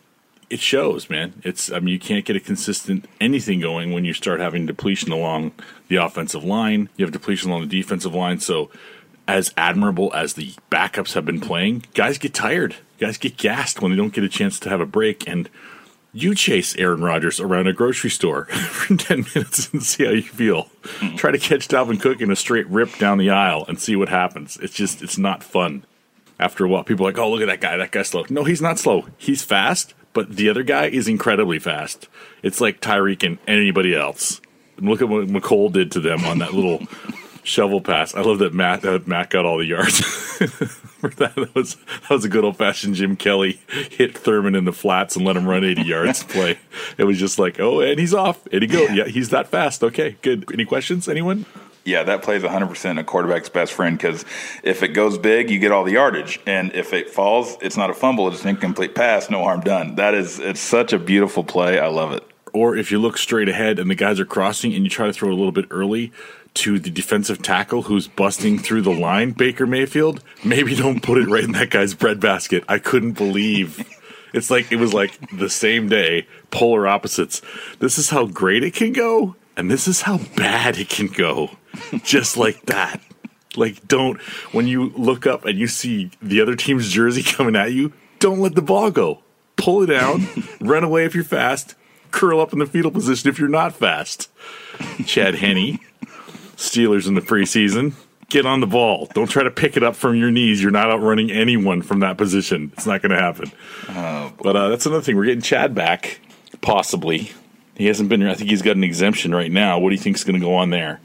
[0.50, 1.34] it shows, man.
[1.44, 5.12] It's I mean you can't get a consistent anything going when you start having depletion
[5.12, 5.52] along
[5.90, 6.88] the offensive line.
[6.96, 8.40] You have depletion along the defensive line.
[8.40, 8.72] So
[9.28, 12.76] as admirable as the backups have been playing, guys get tired.
[13.00, 15.28] Guys get gassed when they don't get a chance to have a break.
[15.28, 15.50] And
[16.14, 20.24] you chase Aaron Rodgers around a grocery store for 10 minutes and see how you
[20.24, 20.70] feel.
[21.16, 24.10] Try to catch Dalvin Cook in a straight rip down the aisle and see what
[24.10, 24.58] happens.
[24.58, 25.86] It's just, it's not fun.
[26.40, 27.78] After a while, people are like, oh, look at that guy.
[27.78, 28.26] That guy's slow.
[28.30, 29.08] No, he's not slow.
[29.18, 32.08] He's fast, but the other guy is incredibly fast.
[32.44, 34.40] It's like Tyreek and anybody else.
[34.80, 36.86] Look at what Mecole did to them on that little
[37.48, 38.14] shovel pass.
[38.14, 40.00] I love that Matt uh, Matt got all the yards.
[40.40, 44.74] that, that was that was a good old fashioned Jim Kelly hit Thurman in the
[44.74, 46.60] flats and let him run 80 yards play.
[46.98, 49.84] It was just like, oh, and he's off, and he go, yeah, he's that fast.
[49.84, 50.46] Okay, good.
[50.54, 51.08] Any questions?
[51.08, 51.46] Anyone?
[51.86, 54.26] Yeah, that plays 100% a quarterback's best friend because
[54.62, 56.38] if it goes big, you get all the yardage.
[56.46, 59.96] And if it falls, it's not a fumble, it's an incomplete pass, no harm done.
[59.96, 61.80] That is, it's such a beautiful play.
[61.80, 62.26] I love it.
[62.52, 65.14] Or if you look straight ahead and the guys are crossing and you try to
[65.14, 66.12] throw a little bit early
[66.56, 71.28] to the defensive tackle who's busting through the line, Baker Mayfield, maybe don't put it
[71.28, 72.64] right in that guy's breadbasket.
[72.68, 73.86] I couldn't believe.
[74.34, 77.42] It's like it was like the same day, polar opposites.
[77.80, 81.52] This is how great it can go, and this is how bad it can go
[82.04, 83.02] just like that.
[83.56, 87.74] Like, don't, when you look up and you see the other team's jersey coming at
[87.74, 89.22] you, don't let the ball go.
[89.56, 90.28] Pull it down,
[90.62, 91.76] run away if you're fast,
[92.12, 94.30] curl up in the fetal position if you're not fast.
[95.06, 95.80] Chad Henne,
[96.58, 97.94] Steelers in the preseason.
[98.30, 99.08] Get on the ball.
[99.14, 100.62] Don't try to pick it up from your knees.
[100.62, 102.72] You're not outrunning anyone from that position.
[102.74, 103.52] It's not going to happen.
[103.90, 105.16] Oh, but uh, that's another thing.
[105.16, 106.20] We're getting Chad back,
[106.60, 107.32] possibly.
[107.76, 108.30] He hasn't been here.
[108.30, 109.80] I think he's got an exemption right now.
[109.80, 111.00] What do you think is going to go on there?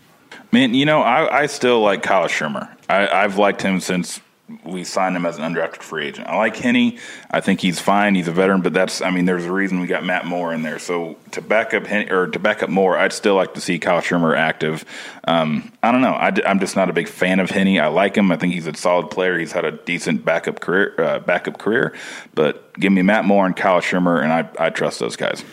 [0.50, 2.68] Man, you know, I, I still like Kyle Shurmur.
[2.88, 4.20] I, I've liked him since
[4.64, 6.26] we signed him as an undrafted free agent.
[6.26, 6.98] I like Henne.
[7.30, 8.14] I think he's fine.
[8.14, 10.62] He's a veteran, but that's I mean, there's a reason we got Matt Moore in
[10.62, 10.78] there.
[10.78, 13.78] So to back up Henne, or to back up Moore, I'd still like to see
[13.78, 14.84] Kyle Shurmur active.
[15.24, 16.12] Um, I don't know.
[16.12, 17.80] I, am just not a big fan of Henne.
[17.80, 18.30] I like him.
[18.30, 19.38] I think he's a solid player.
[19.38, 20.94] He's had a decent backup career.
[20.98, 21.94] Uh, backup career,
[22.34, 25.44] but give me Matt Moore and Kyle Shurmur, and I I trust those guys.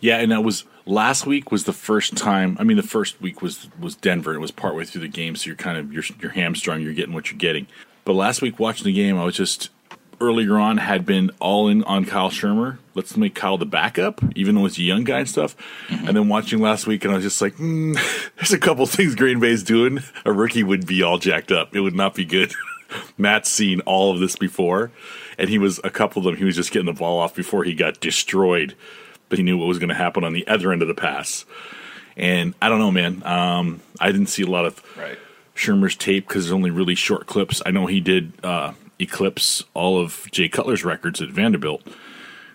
[0.00, 2.56] Yeah, and that was last week was the first time.
[2.60, 4.34] I mean, the first week was was Denver.
[4.34, 6.82] It was partway through the game, so you're kind of you're, you're hamstrung.
[6.82, 7.66] You're getting what you're getting.
[8.04, 9.70] But last week watching the game, I was just
[10.20, 12.78] earlier on had been all in on Kyle Shurmur.
[12.94, 15.56] Let's make Kyle the backup, even though it's a young guy and stuff.
[15.88, 16.08] Mm-hmm.
[16.08, 17.98] And then watching last week, and I was just like, mm,
[18.36, 20.00] there's a couple things Green Bay's doing.
[20.24, 21.74] A rookie would be all jacked up.
[21.74, 22.52] It would not be good.
[23.18, 24.92] Matt's seen all of this before,
[25.38, 26.36] and he was a couple of them.
[26.36, 28.76] He was just getting the ball off before he got destroyed
[29.28, 31.44] but he knew what was going to happen on the other end of the pass.
[32.16, 33.22] And I don't know, man.
[33.24, 35.18] Um, I didn't see a lot of right.
[35.54, 37.62] Shurmur's tape because there's only really short clips.
[37.64, 41.82] I know he did uh, eclipse all of Jay Cutler's records at Vanderbilt,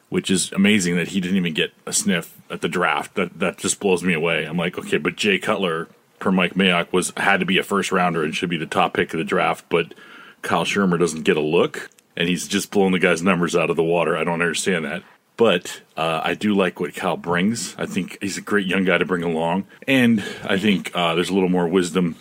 [0.09, 3.15] which is amazing that he didn't even get a sniff at the draft.
[3.15, 4.45] That that just blows me away.
[4.45, 5.87] I'm like, okay, but Jay Cutler,
[6.19, 8.93] per Mike Mayock, was had to be a first rounder and should be the top
[8.93, 9.93] pick of the draft, but
[10.41, 13.75] Kyle Shurmur doesn't get a look, and he's just blowing the guy's numbers out of
[13.75, 14.17] the water.
[14.17, 15.03] I don't understand that.
[15.37, 17.73] But uh, I do like what Kyle brings.
[17.77, 19.67] I think he's a great young guy to bring along.
[19.87, 22.17] And I think uh, there's a little more wisdom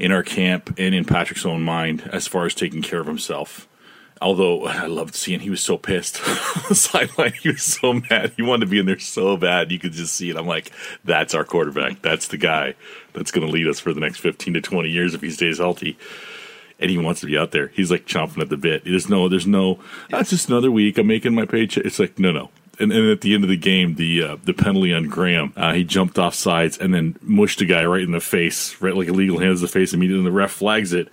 [0.00, 3.68] in our camp and in Patrick's own mind as far as taking care of himself.
[4.22, 6.16] Although I loved seeing he was so pissed
[6.74, 7.34] sideline.
[7.34, 8.32] He was so mad.
[8.36, 9.70] He wanted to be in there so bad.
[9.70, 10.36] You could just see it.
[10.36, 10.72] I'm like,
[11.04, 12.02] that's our quarterback.
[12.02, 12.74] That's the guy
[13.12, 15.58] that's going to lead us for the next 15 to 20 years if he stays
[15.58, 15.98] healthy
[16.78, 17.68] and he wants to be out there.
[17.68, 18.84] He's like chomping at the bit.
[18.84, 19.78] There's no, there's no.
[20.04, 20.96] Ah, that's just another week.
[20.96, 21.84] I'm making my paycheck.
[21.84, 22.50] It's like no, no.
[22.80, 25.74] And, and at the end of the game, the uh, the penalty on Graham, uh,
[25.74, 29.08] he jumped off sides and then mushed a guy right in the face, right like
[29.08, 30.20] illegal hands the face immediately.
[30.20, 31.12] And the ref flags it,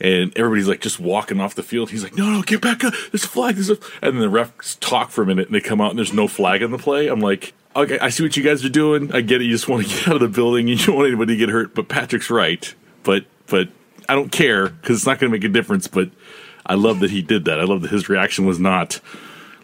[0.00, 1.90] and everybody's like just walking off the field.
[1.90, 2.94] He's like, no, no, get back up.
[3.10, 3.54] There's a flag.
[3.54, 3.78] There's a...
[4.02, 6.28] And then the refs talk for a minute and they come out and there's no
[6.28, 7.08] flag on the play.
[7.08, 9.14] I'm like, okay, I see what you guys are doing.
[9.14, 9.44] I get it.
[9.44, 10.68] You just want to get out of the building.
[10.68, 11.74] You don't want anybody to get hurt.
[11.74, 12.74] But Patrick's right.
[13.02, 13.68] But, but
[14.08, 15.86] I don't care because it's not going to make a difference.
[15.86, 16.10] But
[16.66, 17.60] I love that he did that.
[17.60, 19.00] I love that his reaction was not,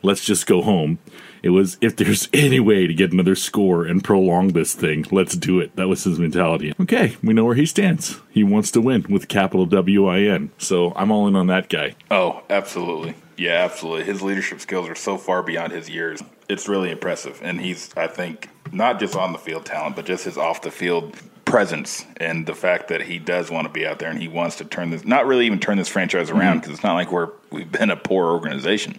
[0.02, 0.98] let's just go home.
[1.42, 5.36] It was, if there's any way to get another score and prolong this thing, let's
[5.36, 5.74] do it.
[5.76, 6.74] That was his mentality.
[6.80, 8.20] Okay, we know where he stands.
[8.30, 10.50] He wants to win with capital W I N.
[10.58, 11.94] So I'm all in on that guy.
[12.10, 13.14] Oh, absolutely.
[13.36, 14.04] Yeah, absolutely.
[14.04, 16.22] His leadership skills are so far beyond his years.
[16.48, 17.40] It's really impressive.
[17.42, 20.70] And he's, I think, not just on the field talent, but just his off the
[20.70, 21.16] field
[21.50, 24.56] presence and the fact that he does want to be out there and he wants
[24.56, 26.74] to turn this, not really even turn this franchise around because mm-hmm.
[26.74, 28.96] it's not like we're we've been a poor organization,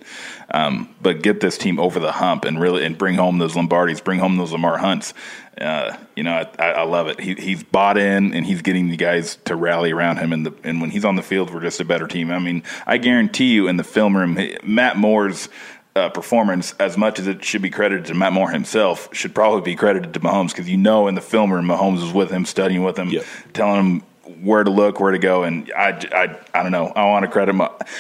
[0.53, 4.03] um, but get this team over the hump and really and bring home those Lombardis,
[4.03, 5.13] bring home those Lamar Hunts.
[5.59, 7.19] Uh, you know, I, I, love it.
[7.19, 10.33] He, he's bought in and he's getting the guys to rally around him.
[10.33, 12.31] And the, and when he's on the field, we're just a better team.
[12.31, 15.49] I mean, I guarantee you in the film room, Matt Moore's
[15.95, 19.61] uh, performance, as much as it should be credited to Matt Moore himself, should probably
[19.61, 22.45] be credited to Mahomes because you know in the film room Mahomes was with him,
[22.45, 23.25] studying with him, yep.
[23.53, 24.03] telling him
[24.41, 26.87] where to look, where to go, and I, I, I don't know.
[26.87, 27.55] I want to credit.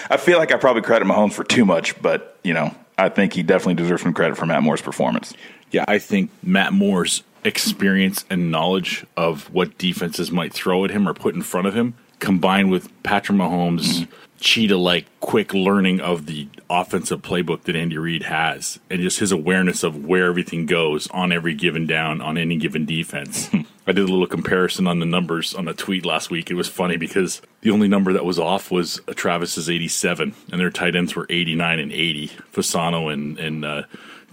[0.09, 3.33] I feel like I probably credit Mahomes for too much, but you know, I think
[3.33, 5.33] he definitely deserves some credit for Matt Moore's performance.
[5.71, 11.07] Yeah, I think Matt Moore's experience and knowledge of what defenses might throw at him
[11.07, 14.07] or put in front of him combined with Patrick Mahomes'
[14.41, 19.31] cheetah like quick learning of the offensive playbook that Andy Reid has and just his
[19.31, 23.49] awareness of where everything goes on every given down on any given defense.
[23.87, 26.49] I did a little comparison on the numbers on a tweet last week.
[26.49, 30.71] It was funny because the only number that was off was Travis's 87 and their
[30.71, 33.83] tight ends were 89 and 80, Fasano and and uh,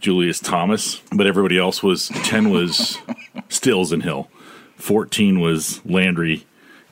[0.00, 2.98] Julius Thomas, but everybody else was 10 was
[3.50, 4.30] Stills and Hill.
[4.76, 6.46] 14 was Landry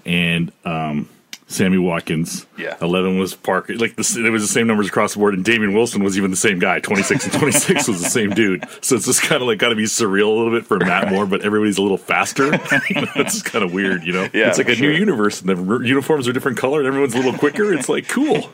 [0.04, 1.08] and um,
[1.48, 2.44] Sammy Watkins.
[2.58, 2.76] Yeah.
[2.82, 3.74] 11 was Parker.
[3.76, 5.34] Like, the, it was the same numbers across the board.
[5.34, 6.80] And Damien Wilson was even the same guy.
[6.80, 8.64] 26 and 26 was the same dude.
[8.80, 11.10] So it's just kind of like got to be surreal a little bit for Matt
[11.10, 12.50] Moore, but everybody's a little faster.
[12.52, 14.28] it's kind of weird, you know?
[14.34, 14.90] Yeah, it's like a sure.
[14.90, 17.72] new universe and the uniforms are different color and everyone's a little quicker.
[17.72, 18.50] It's like, cool.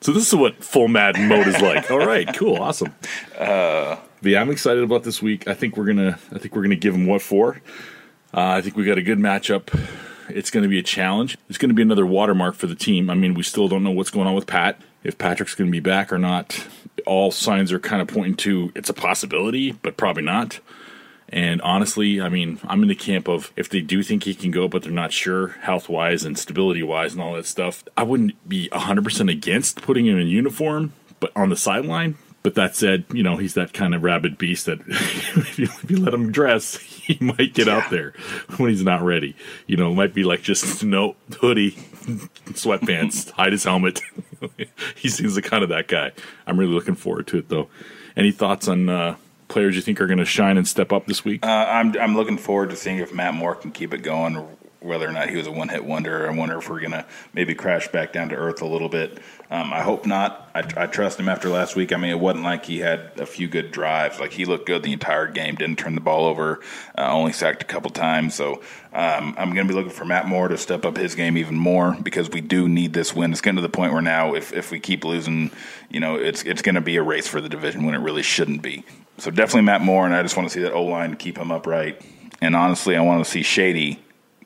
[0.00, 1.90] So this is what full Madden mode is like.
[1.90, 2.94] All right, cool, awesome.
[3.36, 5.48] Uh, but yeah, I'm excited about this week.
[5.48, 6.18] I think we're gonna.
[6.32, 7.60] I think we're gonna give them what for.
[8.32, 9.76] Uh, I think we got a good matchup.
[10.28, 11.36] It's going to be a challenge.
[11.48, 13.10] It's going to be another watermark for the team.
[13.10, 14.80] I mean, we still don't know what's going on with Pat.
[15.04, 16.66] If Patrick's going to be back or not,
[17.06, 20.60] all signs are kind of pointing to it's a possibility, but probably not.
[21.30, 24.50] And honestly, I mean, I'm in the camp of if they do think he can
[24.50, 28.02] go, but they're not sure health wise and stability wise and all that stuff, I
[28.02, 32.16] wouldn't be 100% against putting him in uniform, but on the sideline.
[32.42, 35.90] But that said, you know, he's that kind of rabid beast that if, you, if
[35.90, 38.12] you let him dress, he might get out there
[38.56, 39.34] when he's not ready.
[39.66, 41.72] You know, it might be like just no hoodie,
[42.52, 44.00] sweatpants, hide his helmet.
[44.96, 46.12] he seems the kind of that guy.
[46.46, 47.68] I'm really looking forward to it, though.
[48.16, 49.16] Any thoughts on uh,
[49.48, 51.44] players you think are going to shine and step up this week?
[51.44, 54.46] Uh, I'm I'm looking forward to seeing if Matt Moore can keep it going,
[54.80, 56.30] whether or not he was a one hit wonder.
[56.30, 59.18] I wonder if we're gonna maybe crash back down to earth a little bit.
[59.50, 60.50] Um, I hope not.
[60.54, 61.92] I, I trust him after last week.
[61.92, 64.20] I mean, it wasn't like he had a few good drives.
[64.20, 65.54] Like he looked good the entire game.
[65.54, 66.60] Didn't turn the ball over.
[66.96, 68.34] Uh, only sacked a couple times.
[68.34, 68.62] So
[68.92, 71.56] um, I'm going to be looking for Matt Moore to step up his game even
[71.56, 73.32] more because we do need this win.
[73.32, 75.50] It's getting to the point where now, if if we keep losing,
[75.88, 78.22] you know, it's it's going to be a race for the division when it really
[78.22, 78.84] shouldn't be.
[79.16, 81.50] So definitely Matt Moore, and I just want to see that O line keep him
[81.50, 82.02] upright.
[82.40, 83.98] And honestly, I want to see Shady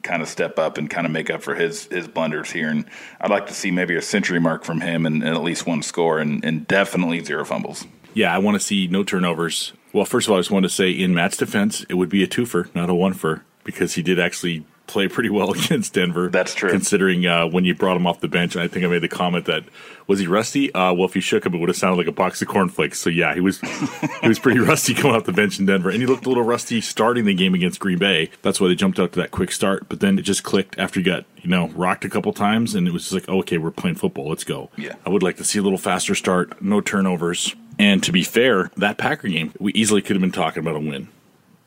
[0.02, 2.68] kind of step up and kind of make up for his his blunders here.
[2.68, 2.84] And
[3.20, 5.82] I'd like to see maybe a century mark from him and, and at least one
[5.82, 7.86] score and, and definitely zero fumbles.
[8.14, 9.72] Yeah, I want to see no turnovers.
[9.92, 12.22] Well, first of all, I just want to say in Matt's defense, it would be
[12.22, 16.28] a twofer, not a one for, because he did actually play pretty well against Denver.
[16.28, 16.70] That's true.
[16.70, 19.08] Considering uh, when you brought him off the bench, and I think I made the
[19.08, 19.64] comment that
[20.06, 20.72] was he rusty?
[20.74, 22.98] Uh, well, if you shook him, it would have sounded like a box of cornflakes.
[22.98, 23.60] So yeah, he was
[24.22, 26.44] he was pretty rusty coming off the bench in Denver, and he looked a little
[26.44, 28.30] rusty starting the game against Green Bay.
[28.42, 29.88] That's why they jumped out to that quick start.
[29.88, 32.86] But then it just clicked after he got you know rocked a couple times, and
[32.86, 34.28] it was just like, oh, okay, we're playing football.
[34.28, 34.70] Let's go.
[34.76, 34.96] Yeah.
[35.06, 37.54] I would like to see a little faster start, no turnovers.
[37.78, 40.80] And to be fair, that Packer game, we easily could have been talking about a
[40.80, 41.08] win.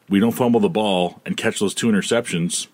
[0.07, 2.67] We don't fumble the ball and catch those two interceptions.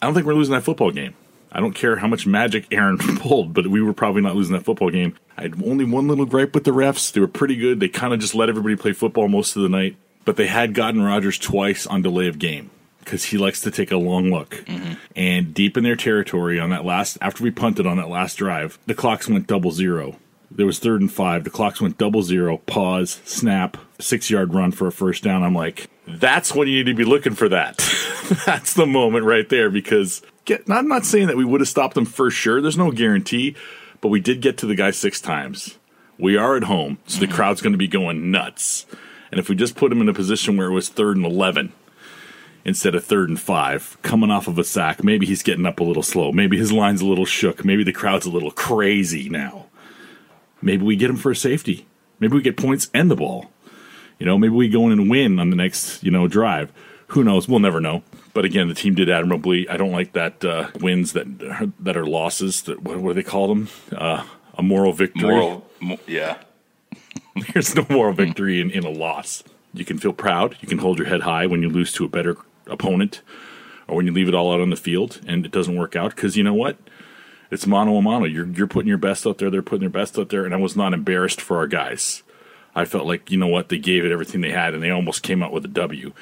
[0.00, 1.14] I don't think we're losing that football game.
[1.50, 4.64] I don't care how much magic Aaron pulled, but we were probably not losing that
[4.64, 5.14] football game.
[5.36, 7.12] I had only one little gripe with the refs.
[7.12, 7.80] They were pretty good.
[7.80, 10.74] They kind of just let everybody play football most of the night, but they had
[10.74, 14.50] gotten Rodgers twice on delay of game because he likes to take a long look.
[14.66, 14.94] Mm-hmm.
[15.16, 18.78] And deep in their territory on that last, after we punted on that last drive,
[18.86, 20.16] the clocks went double zero.
[20.50, 21.44] There was third and five.
[21.44, 25.42] The clocks went double zero, pause, snap, six yard run for a first down.
[25.42, 27.76] I'm like, that's when you need to be looking for that.
[28.46, 31.94] that's the moment right there because get, I'm not saying that we would have stopped
[31.94, 32.60] them for sure.
[32.60, 33.56] There's no guarantee,
[34.00, 35.78] but we did get to the guy six times.
[36.18, 37.34] We are at home, so the mm-hmm.
[37.34, 38.86] crowd's going to be going nuts.
[39.30, 41.72] And if we just put him in a position where it was third and 11
[42.64, 45.84] instead of third and five, coming off of a sack, maybe he's getting up a
[45.84, 46.32] little slow.
[46.32, 47.64] Maybe his line's a little shook.
[47.64, 49.66] Maybe the crowd's a little crazy now.
[50.60, 51.86] Maybe we get him for a safety.
[52.20, 53.50] Maybe we get points and the ball.
[54.18, 56.72] You know, maybe we go in and win on the next, you know, drive.
[57.08, 57.48] Who knows?
[57.48, 58.02] We'll never know.
[58.34, 59.68] But again, the team did admirably.
[59.68, 62.62] I don't like that uh, wins that that are losses.
[62.62, 63.68] That what, what do they call them?
[63.90, 64.24] Uh,
[64.56, 65.30] a moral victory.
[65.30, 66.38] Moral, mo- yeah.
[67.52, 69.44] There's no moral victory in, in a loss.
[69.72, 70.56] You can feel proud.
[70.60, 73.22] You can hold your head high when you lose to a better opponent
[73.86, 76.14] or when you leave it all out on the field and it doesn't work out.
[76.14, 76.76] Because you know what?
[77.50, 78.26] It's mano a mano.
[78.26, 79.50] You're, you're putting your best out there.
[79.50, 80.44] They're putting their best out there.
[80.44, 82.22] And I was not embarrassed for our guys.
[82.74, 83.68] I felt like, you know what?
[83.68, 86.12] They gave it everything they had and they almost came out with a W.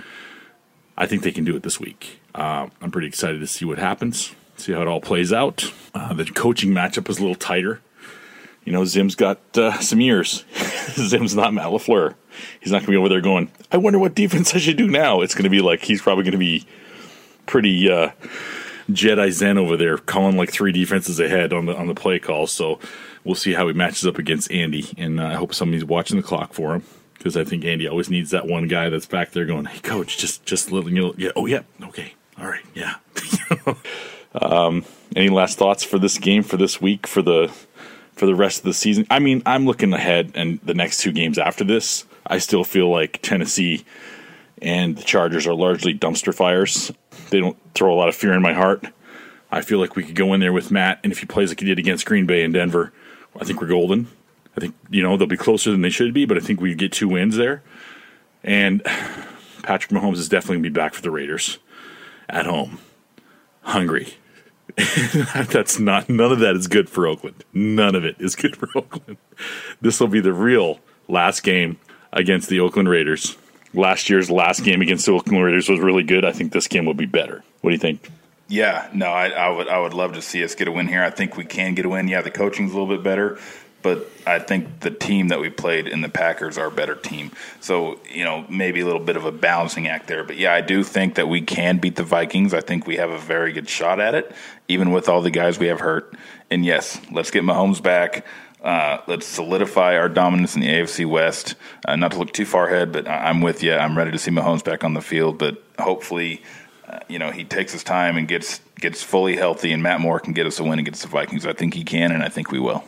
[0.96, 2.20] I think they can do it this week.
[2.34, 5.72] Uh, I'm pretty excited to see what happens, see how it all plays out.
[5.94, 7.80] Uh, the coaching matchup is a little tighter.
[8.64, 10.44] You know, Zim's got uh, some years.
[10.94, 12.14] Zim's not Matt LaFleur.
[12.60, 14.88] He's not going to be over there going, I wonder what defense I should do
[14.88, 15.20] now.
[15.20, 16.66] It's going to be like he's probably going to be
[17.46, 18.10] pretty uh,
[18.90, 22.46] Jedi Zen over there, calling like three defenses ahead on the on the play call.
[22.46, 22.78] So
[23.26, 26.22] we'll see how he matches up against Andy, and uh, I hope somebody's watching the
[26.22, 26.84] clock for him
[27.14, 30.16] because I think Andy always needs that one guy that's back there going, "Hey, coach,
[30.16, 32.94] just just letting you yeah, oh yeah, okay, all right, yeah."
[34.40, 34.84] Um,
[35.14, 37.50] any last thoughts for this game for this week for the
[38.12, 39.06] for the rest of the season?
[39.10, 42.04] I mean, I'm looking ahead and the next two games after this.
[42.26, 43.84] I still feel like Tennessee
[44.60, 46.92] and the Chargers are largely dumpster fires.
[47.30, 48.86] They don't throw a lot of fear in my heart.
[49.50, 51.60] I feel like we could go in there with Matt, and if he plays like
[51.60, 52.92] he did against Green Bay and Denver,
[53.40, 54.08] I think we're golden.
[54.56, 56.74] I think you know they'll be closer than they should be, but I think we
[56.74, 57.62] get two wins there.
[58.42, 58.82] And
[59.62, 61.58] Patrick Mahomes is definitely to be back for the Raiders
[62.28, 62.78] at home,
[63.62, 64.14] hungry.
[65.34, 67.44] That's not none of that is good for Oakland.
[67.52, 69.16] None of it is good for Oakland.
[69.80, 71.78] This will be the real last game
[72.12, 73.36] against the Oakland Raiders.
[73.74, 76.24] Last year's last game against the Oakland Raiders was really good.
[76.24, 77.42] I think this game will be better.
[77.60, 78.10] What do you think?
[78.48, 81.02] Yeah, no, I, I would I would love to see us get a win here.
[81.02, 82.06] I think we can get a win.
[82.06, 83.38] Yeah, the coaching's a little bit better,
[83.82, 87.32] but I think the team that we played in the Packers are a better team.
[87.60, 90.24] So, you know, maybe a little bit of a balancing act there.
[90.24, 92.54] But yeah, I do think that we can beat the Vikings.
[92.54, 94.32] I think we have a very good shot at it,
[94.68, 96.16] even with all the guys we have hurt.
[96.50, 98.26] And yes, let's get Mahomes back.
[98.62, 101.54] Uh, let's solidify our dominance in the AFC West.
[101.86, 103.74] Uh, not to look too far ahead, but I'm with you.
[103.74, 105.38] I'm ready to see Mahomes back on the field.
[105.38, 106.42] But hopefully,
[106.88, 110.20] uh, you know, he takes his time and gets gets fully healthy, and Matt Moore
[110.20, 111.46] can get us a win against the Vikings.
[111.46, 112.84] I think he can, and I think we will.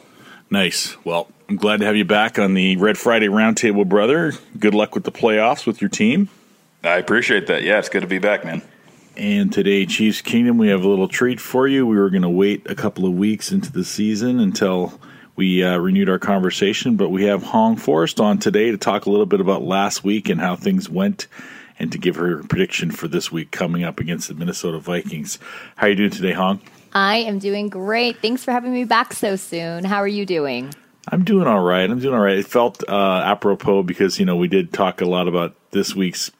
[0.50, 0.96] Nice.
[1.04, 4.32] Well, I'm glad to have you back on the Red Friday Roundtable, brother.
[4.58, 6.28] Good luck with the playoffs with your team.
[6.82, 7.64] I appreciate that.
[7.64, 8.62] Yeah, it's good to be back, man.
[9.16, 11.84] And today, Chiefs Kingdom, we have a little treat for you.
[11.86, 14.98] We were going to wait a couple of weeks into the season until
[15.34, 19.10] we uh, renewed our conversation, but we have Huong Forrest on today to talk a
[19.10, 21.26] little bit about last week and how things went
[21.78, 25.38] and to give her a prediction for this week coming up against the Minnesota Vikings.
[25.76, 26.60] How are you doing today, Huong?
[26.92, 28.20] I am doing great.
[28.20, 29.84] Thanks for having me back so soon.
[29.84, 30.72] How are you doing?
[31.10, 31.88] I'm doing all right.
[31.88, 32.38] I'm doing all right.
[32.38, 36.30] It felt uh, apropos because you know we did talk a lot about this week's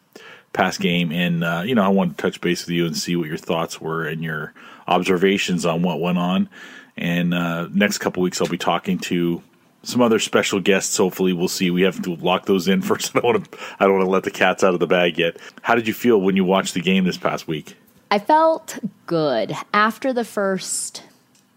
[0.53, 3.17] past game, and uh, you know I wanted to touch base with you and see
[3.17, 4.53] what your thoughts were and your
[4.87, 6.49] observations on what went on.
[6.97, 9.43] And uh, next couple weeks, I'll be talking to
[9.83, 10.97] some other special guests.
[10.97, 11.71] Hopefully, we'll see.
[11.71, 13.15] We have to lock those in first.
[13.15, 13.59] I don't want to.
[13.81, 15.37] I don't want to let the cats out of the bag yet.
[15.63, 17.77] How did you feel when you watched the game this past week?
[18.11, 21.03] I felt good after the first.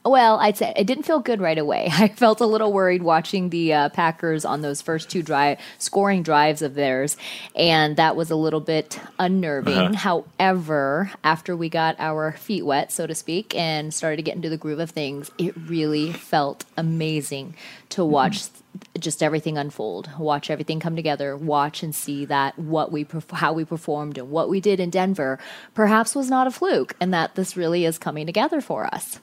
[0.03, 1.89] Well, I'd say it didn't feel good right away.
[1.91, 6.23] I felt a little worried watching the uh, Packers on those first two drive scoring
[6.23, 7.17] drives of theirs,
[7.55, 9.77] and that was a little bit unnerving.
[9.77, 10.23] Uh-huh.
[10.39, 14.49] However, after we got our feet wet, so to speak, and started to get into
[14.49, 17.55] the groove of things, it really felt amazing
[17.89, 18.57] to watch mm-hmm
[18.97, 23.65] just everything unfold watch everything come together watch and see that what we how we
[23.65, 25.37] performed and what we did in denver
[25.73, 29.19] perhaps was not a fluke and that this really is coming together for us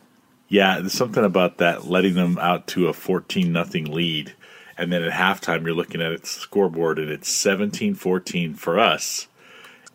[0.48, 4.34] yeah there's something about that letting them out to a 14 nothing lead
[4.76, 9.28] and then at halftime you're looking at its scoreboard and it's 17-14 for us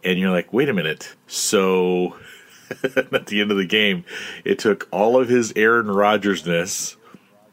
[0.03, 2.17] and you're like wait a minute so
[2.83, 4.03] at the end of the game
[4.43, 6.97] it took all of his aaron rodgersness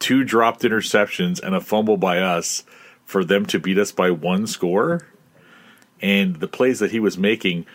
[0.00, 2.64] two dropped interceptions and a fumble by us
[3.04, 5.06] for them to beat us by one score.
[6.00, 7.66] And the plays that he was making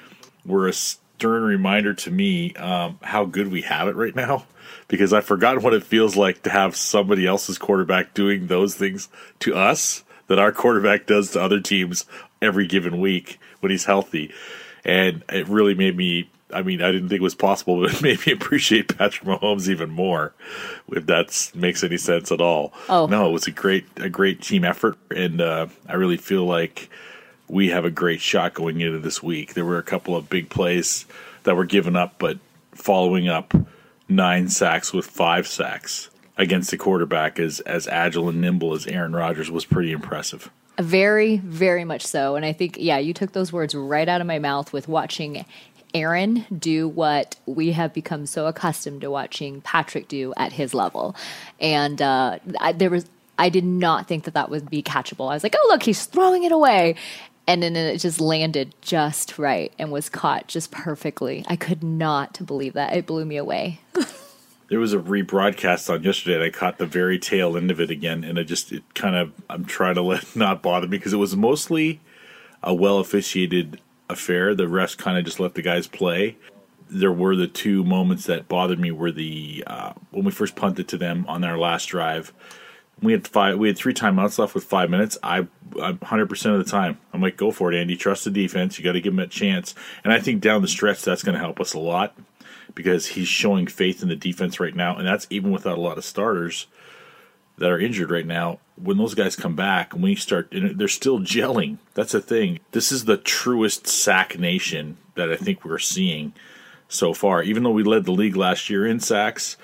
[0.45, 4.45] were a stern reminder to me um, how good we have it right now.
[4.87, 9.09] Because I've forgotten what it feels like to have somebody else's quarterback doing those things
[9.39, 12.05] to us that our quarterback does to other teams
[12.41, 14.33] every given week when he's healthy.
[14.83, 18.01] And it really made me I mean, I didn't think it was possible, but it
[18.01, 20.33] made me appreciate Patrick Mahomes even more,
[20.89, 22.73] if that makes any sense at all.
[22.87, 26.45] Oh no, it was a great a great team effort, and uh, I really feel
[26.45, 26.89] like
[27.47, 29.53] we have a great shot going into this week.
[29.53, 31.05] There were a couple of big plays
[31.43, 32.39] that were given up, but
[32.73, 33.53] following up
[34.07, 39.15] nine sacks with five sacks against the quarterback as as agile and nimble as Aaron
[39.15, 40.49] Rodgers was pretty impressive.
[40.77, 42.35] Very, very much so.
[42.35, 45.45] And I think, yeah, you took those words right out of my mouth with watching
[45.93, 51.15] Aaron do what we have become so accustomed to watching Patrick do at his level.
[51.61, 53.05] And uh, I, there was,
[53.39, 55.31] I did not think that that would be catchable.
[55.31, 56.95] I was like, oh, look, he's throwing it away.
[57.47, 61.45] And then it just landed just right and was caught just perfectly.
[61.47, 62.95] I could not believe that.
[62.95, 63.79] It blew me away.
[64.69, 67.91] there was a rebroadcast on yesterday and I caught the very tail end of it
[67.91, 71.13] again and I just it kind of I'm trying to let not bother me because
[71.13, 71.99] it was mostly
[72.63, 73.79] a well officiated
[74.09, 74.55] affair.
[74.55, 76.37] The rest kind of just let the guys play.
[76.89, 80.87] There were the two moments that bothered me were the uh, when we first punted
[80.89, 82.33] to them on their last drive.
[83.01, 83.57] We had five.
[83.57, 85.17] We had three timeouts left with five minutes.
[85.21, 85.47] I,
[86.03, 87.95] hundred percent of the time, I'm like, go for it, Andy.
[87.95, 88.77] Trust the defense.
[88.77, 89.75] You got to give him a chance.
[90.03, 92.15] And I think down the stretch, that's going to help us a lot
[92.73, 95.97] because he's showing faith in the defense right now, and that's even without a lot
[95.97, 96.67] of starters
[97.57, 101.19] that are injured right now, when those guys come back and we start, they're still
[101.19, 101.77] gelling.
[101.93, 102.59] That's the thing.
[102.71, 106.33] This is the truest sack nation that I think we're seeing
[106.89, 107.41] so far.
[107.41, 109.55] Even though we led the league last year in sacks,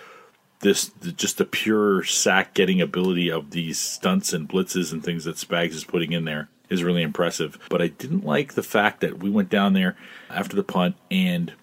[0.62, 5.26] this the, just the pure sack getting ability of these stunts and blitzes and things
[5.26, 7.59] that Spags is putting in there is really impressive.
[7.70, 9.97] But I didn't like the fact that we went down there
[10.30, 11.53] after the punt and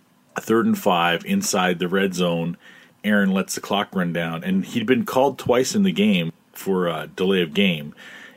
[0.40, 2.56] third and five inside the red zone.
[3.04, 6.88] Aaron lets the clock run down, and he'd been called twice in the game for
[6.88, 7.94] a delay of game,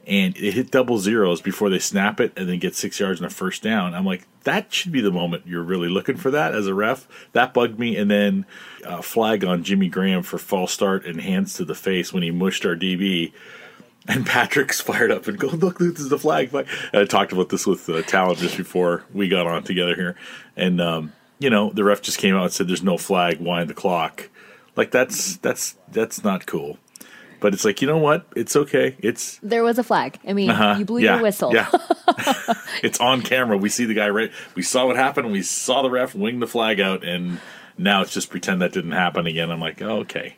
[0.08, 3.28] and it hit double zeros before they snap it and then get six yards and
[3.28, 3.94] a first down.
[3.94, 7.08] I'm like, that should be the moment you're really looking for that as a ref.
[7.34, 8.46] That bugged me, and then
[8.86, 12.32] uh, flag on Jimmy Graham for false start and hands to the face when he
[12.32, 13.32] mushed our DB.
[14.08, 16.50] And Patrick's fired up and go, look, this is the flag.
[16.50, 16.68] flag.
[16.94, 20.16] I talked about this with uh, Talon just before we got on together here.
[20.58, 23.70] And, um, you know, the ref just came out and said, there's no flag, wind
[23.70, 24.30] the clock.
[24.76, 26.80] Like, that's, that's, that's not cool.
[27.42, 28.26] But it's like, you know what?
[28.36, 28.96] It's okay.
[29.00, 30.20] It's, There was a flag.
[30.26, 31.54] I mean, uh-huh, you blew yeah, your whistle.
[31.54, 31.70] Yeah.
[32.84, 33.58] it's on camera.
[33.58, 34.32] We see the guy right.
[34.56, 35.32] We saw what happened.
[35.32, 37.40] We saw the ref wing the flag out, and
[37.78, 39.50] now it's just pretend that didn't happen again.
[39.50, 40.36] I'm like, oh, okay.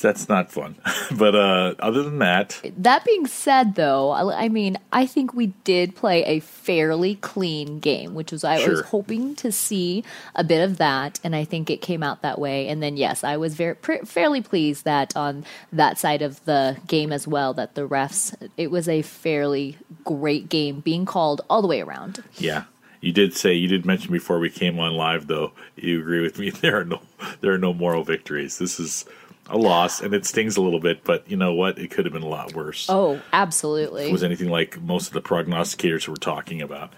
[0.00, 0.76] That's not fun.
[1.16, 5.48] but uh, other than that, That being said, though, I I mean, I think we
[5.64, 10.04] did play a fairly clean game, which was I was hoping to see
[10.34, 12.68] a bit of that, and I think it came out that way.
[12.68, 16.76] And then, yes, I was very pr- fairly pleased that on that side of the
[16.86, 21.60] game as well, that the refs, it was a fairly great game being called all
[21.62, 22.22] the way around.
[22.34, 22.64] yeah,
[23.00, 25.52] you did say you did mention before we came on live, though.
[25.76, 26.50] You agree with me?
[26.62, 27.00] There are no
[27.42, 28.56] there are no moral victories.
[28.58, 29.04] This is
[29.48, 31.04] a loss, and it stings a little bit.
[31.04, 31.78] But you know what?
[31.78, 32.86] It could have been a lot worse.
[32.88, 34.06] Oh, absolutely.
[34.06, 36.92] It was anything like most of the prognosticators were talking about.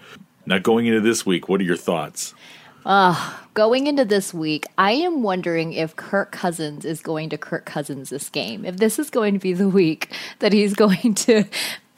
[0.45, 2.33] Now, going into this week, what are your thoughts?
[2.85, 7.65] Uh, going into this week, I am wondering if Kirk Cousins is going to Kirk
[7.65, 8.63] Cousins this game.
[8.63, 11.43] If this is going to be the week that he's going to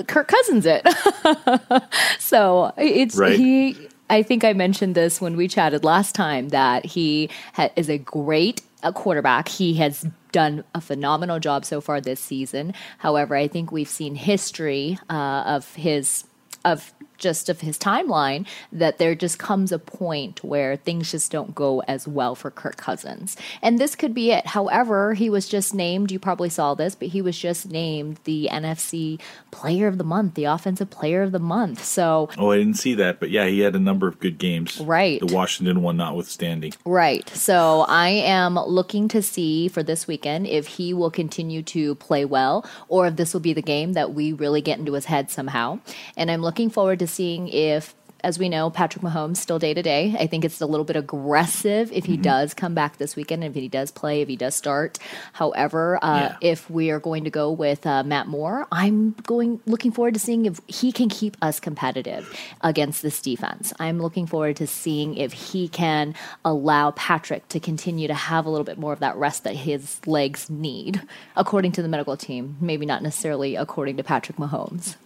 [0.07, 0.83] Kirk Cousins it.
[2.19, 3.37] so it's Right.
[3.37, 3.77] he.
[4.11, 7.99] I think I mentioned this when we chatted last time that he ha- is a
[7.99, 9.47] great uh, quarterback.
[9.49, 12.73] He has done a phenomenal job so far this season.
[12.99, 16.25] However, I think we've seen history uh, of his
[16.65, 21.53] of just of his timeline that there just comes a point where things just don't
[21.53, 23.35] go as well for Kirk Cousins.
[23.61, 24.47] And this could be it.
[24.47, 28.49] However, he was just named, you probably saw this, but he was just named the
[28.51, 29.19] NFC
[29.51, 31.83] player of the month, the offensive player of the month.
[31.83, 34.79] So, Oh, I didn't see that, but yeah, he had a number of good games.
[34.79, 35.19] Right.
[35.19, 36.73] The Washington one notwithstanding.
[36.85, 37.27] Right.
[37.29, 42.25] So I am looking to see for this weekend if he will continue to play
[42.25, 45.29] well or if this will be the game that we really get into his head
[45.29, 45.79] somehow.
[46.15, 47.95] And I'm looking forward to seeing if.
[48.21, 50.13] As we know, Patrick Mahomes still day to day.
[50.19, 53.53] I think it's a little bit aggressive if he does come back this weekend, if
[53.55, 54.99] he does play, if he does start.
[55.31, 56.35] However, uh, Yeah.
[56.41, 60.19] if we are going to go with uh, Matt Moore, I'm going looking forward to
[60.19, 62.29] seeing if he can keep us competitive
[62.59, 63.71] against this defense.
[63.79, 68.49] I'm looking forward to seeing if he can allow Patrick to continue to have a
[68.49, 71.01] little bit more of that rest that his legs need,
[71.37, 72.57] according to the medical team.
[72.59, 74.97] Maybe not necessarily according to Patrick Mahomes.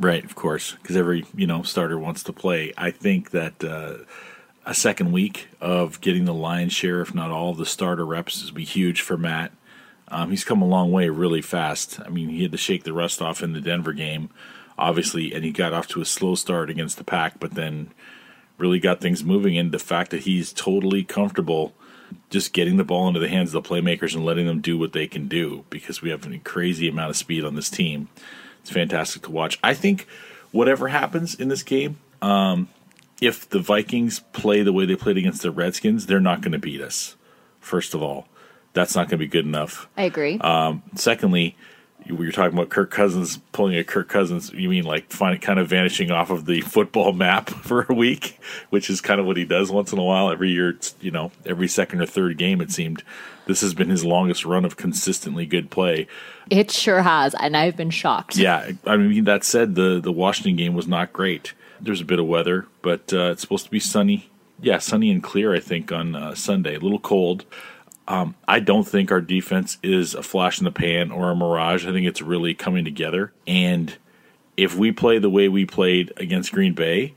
[0.00, 2.72] Right, of course, because every you know starter wants to play.
[2.78, 3.98] I think that uh,
[4.64, 8.42] a second week of getting the lion's share, if not all, of the starter reps,
[8.42, 9.52] would be huge for Matt.
[10.08, 12.00] Um, he's come a long way really fast.
[12.00, 14.30] I mean, he had to shake the rust off in the Denver game,
[14.78, 17.92] obviously, and he got off to a slow start against the Pack, but then
[18.56, 19.58] really got things moving.
[19.58, 21.74] And the fact that he's totally comfortable
[22.30, 24.94] just getting the ball into the hands of the playmakers and letting them do what
[24.94, 28.08] they can do because we have a crazy amount of speed on this team.
[28.60, 29.58] It's fantastic to watch.
[29.62, 30.06] I think
[30.52, 32.68] whatever happens in this game, um,
[33.20, 36.58] if the Vikings play the way they played against the Redskins, they're not going to
[36.58, 37.16] beat us.
[37.60, 38.26] First of all,
[38.72, 39.88] that's not going to be good enough.
[39.96, 40.38] I agree.
[40.38, 41.56] Um, secondly,
[42.04, 44.52] you were talking about Kirk Cousins pulling a Kirk Cousins.
[44.52, 48.38] You mean like find, kind of vanishing off of the football map for a week,
[48.70, 50.30] which is kind of what he does once in a while.
[50.30, 53.02] Every year, it's, you know, every second or third game, it seemed.
[53.46, 56.06] This has been his longest run of consistently good play.
[56.50, 58.36] it sure has, and I've been shocked.
[58.36, 61.54] Yeah, I mean that said, the the Washington game was not great.
[61.80, 64.30] There's a bit of weather, but uh, it's supposed to be sunny.
[64.60, 65.54] Yeah, sunny and clear.
[65.54, 66.76] I think on uh, Sunday.
[66.76, 67.44] A little cold.
[68.10, 71.86] Um, I don't think our defense is a flash in the pan or a mirage.
[71.86, 73.32] I think it's really coming together.
[73.46, 73.96] And
[74.56, 77.14] if we play the way we played against Green Bay,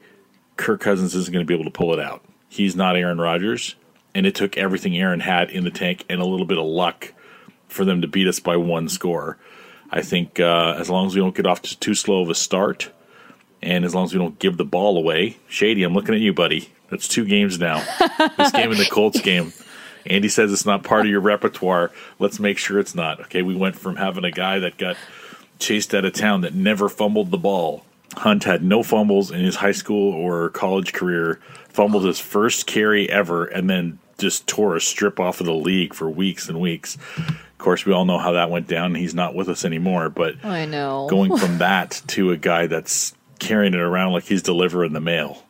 [0.55, 2.23] Kirk Cousins isn't going to be able to pull it out.
[2.47, 3.73] He's not Aaron Rodgers,
[4.13, 7.11] and it took everything Aaron had in the tank and a little bit of luck
[7.67, 9.39] for them to beat us by one score.
[9.89, 12.35] I think uh, as long as we don't get off to too slow of a
[12.35, 12.91] start,
[13.63, 16.35] and as long as we don't give the ball away, Shady, I'm looking at you,
[16.35, 16.69] buddy.
[16.91, 17.83] That's two games now.
[18.37, 19.53] this game and the Colts game.
[20.05, 21.91] Andy says it's not part of your repertoire.
[22.19, 23.19] Let's make sure it's not.
[23.21, 24.97] Okay, we went from having a guy that got
[25.59, 27.85] chased out of town that never fumbled the ball.
[28.17, 31.39] Hunt had no fumbles in his high school or college career,
[31.69, 35.93] fumbled his first carry ever, and then just tore a strip off of the league
[35.93, 36.97] for weeks and weeks.
[37.17, 38.93] Of course, we all know how that went down.
[38.95, 40.09] He's not with us anymore.
[40.09, 41.07] But I know.
[41.09, 45.43] going from that to a guy that's carrying it around like he's delivering the mail,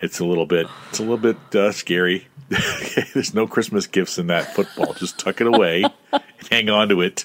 [0.00, 2.28] it's a little bit it's a little bit uh, scary.
[3.14, 4.92] There's no Christmas gifts in that football.
[4.94, 5.84] Just tuck it away
[6.50, 7.24] hang on to it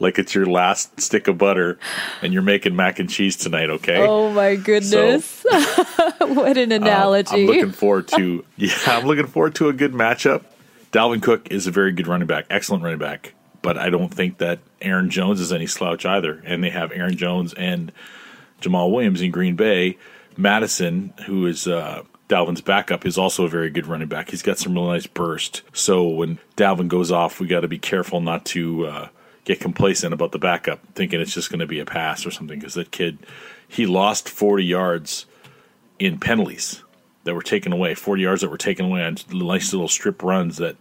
[0.00, 1.78] like it's your last stick of butter
[2.22, 3.98] and you're making mac and cheese tonight, okay?
[3.98, 5.44] Oh my goodness.
[6.18, 7.34] what an analogy.
[7.34, 10.44] Um, I'm looking forward to yeah, I'm looking forward to a good matchup.
[10.90, 14.38] Dalvin Cook is a very good running back, excellent running back, but I don't think
[14.38, 16.42] that Aaron Jones is any slouch either.
[16.44, 17.92] And they have Aaron Jones and
[18.60, 19.98] Jamaal Williams in Green Bay.
[20.36, 24.30] Mattison, who is uh, Dalvin's backup, is also a very good running back.
[24.30, 25.62] He's got some really nice burst.
[25.72, 29.08] So when Dalvin goes off, we got to be careful not to uh,
[29.44, 32.58] get complacent about the backup, thinking it's just going to be a pass or something.
[32.58, 33.18] Because that kid,
[33.66, 35.26] he lost 40 yards
[35.98, 36.82] in penalties
[37.24, 40.58] that were taken away, 40 yards that were taken away on nice little strip runs
[40.58, 40.76] that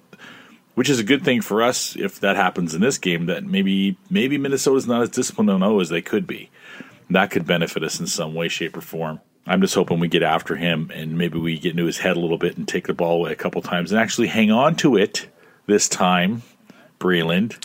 [0.75, 3.97] which is a good thing for us if that happens in this game that maybe
[4.11, 6.51] maybe Minnesota's not as disciplined on O as they could be.
[7.09, 9.19] That could benefit us in some way, shape, or form.
[9.47, 12.19] I'm just hoping we get after him and maybe we get into his head a
[12.19, 14.97] little bit and take the ball away a couple times and actually hang on to
[14.97, 15.27] it
[15.67, 16.43] this time,
[16.99, 17.57] Breeland.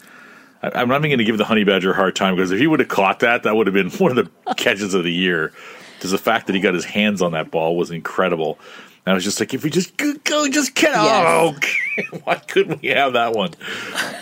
[0.63, 2.69] I'm not even going to give the Honey Badger a hard time because if he
[2.69, 5.53] would have caught that, that would have been one of the catches of the year.
[5.97, 8.59] Because the fact that he got his hands on that ball was incredible.
[9.05, 11.05] And I was just like, if we just go, go just get out.
[11.05, 11.65] Yes.
[12.15, 13.51] Oh, why couldn't we have that one?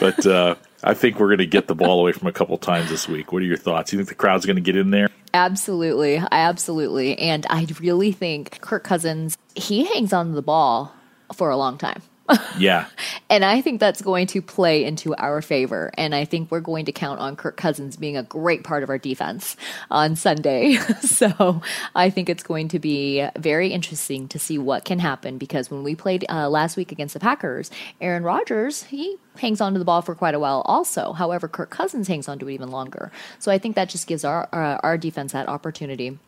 [0.00, 2.88] But uh, I think we're going to get the ball away from a couple times
[2.88, 3.32] this week.
[3.32, 3.92] What are your thoughts?
[3.92, 5.08] You think the crowd's going to get in there?
[5.34, 6.22] Absolutely.
[6.32, 7.18] Absolutely.
[7.18, 10.94] And I really think Kirk Cousins, he hangs on to the ball
[11.34, 12.02] for a long time.
[12.58, 12.88] Yeah.
[13.30, 15.90] And I think that's going to play into our favor.
[15.96, 18.90] And I think we're going to count on Kirk Cousins being a great part of
[18.90, 19.56] our defense
[19.90, 20.74] on Sunday.
[21.00, 21.62] so
[21.94, 25.82] I think it's going to be very interesting to see what can happen because when
[25.82, 27.70] we played uh, last week against the Packers,
[28.00, 31.12] Aaron Rodgers, he hangs onto the ball for quite a while also.
[31.12, 33.10] However, Kirk Cousins hangs onto it even longer.
[33.38, 36.18] So I think that just gives our, uh, our defense that opportunity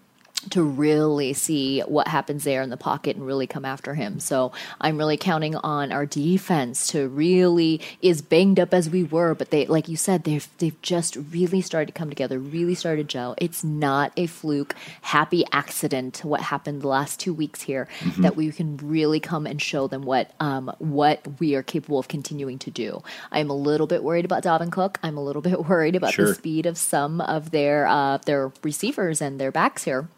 [0.51, 4.19] to really see what happens there in the pocket and really come after him.
[4.21, 9.35] So I'm really counting on our defense to really is banged up as we were,
[9.35, 13.09] but they like you said they've they've just really started to come together, really started
[13.09, 13.35] to gel.
[13.39, 17.89] It's not a fluke, happy accident to what happened the last two weeks here
[18.19, 22.09] that we can really come and show them what um what we are capable of
[22.09, 23.03] continuing to do.
[23.31, 24.99] I'm a little bit worried about Dalvin Cook.
[25.03, 26.27] I'm a little bit worried about Sure.
[26.27, 30.09] the speed of some of their uh their receivers and their backs here.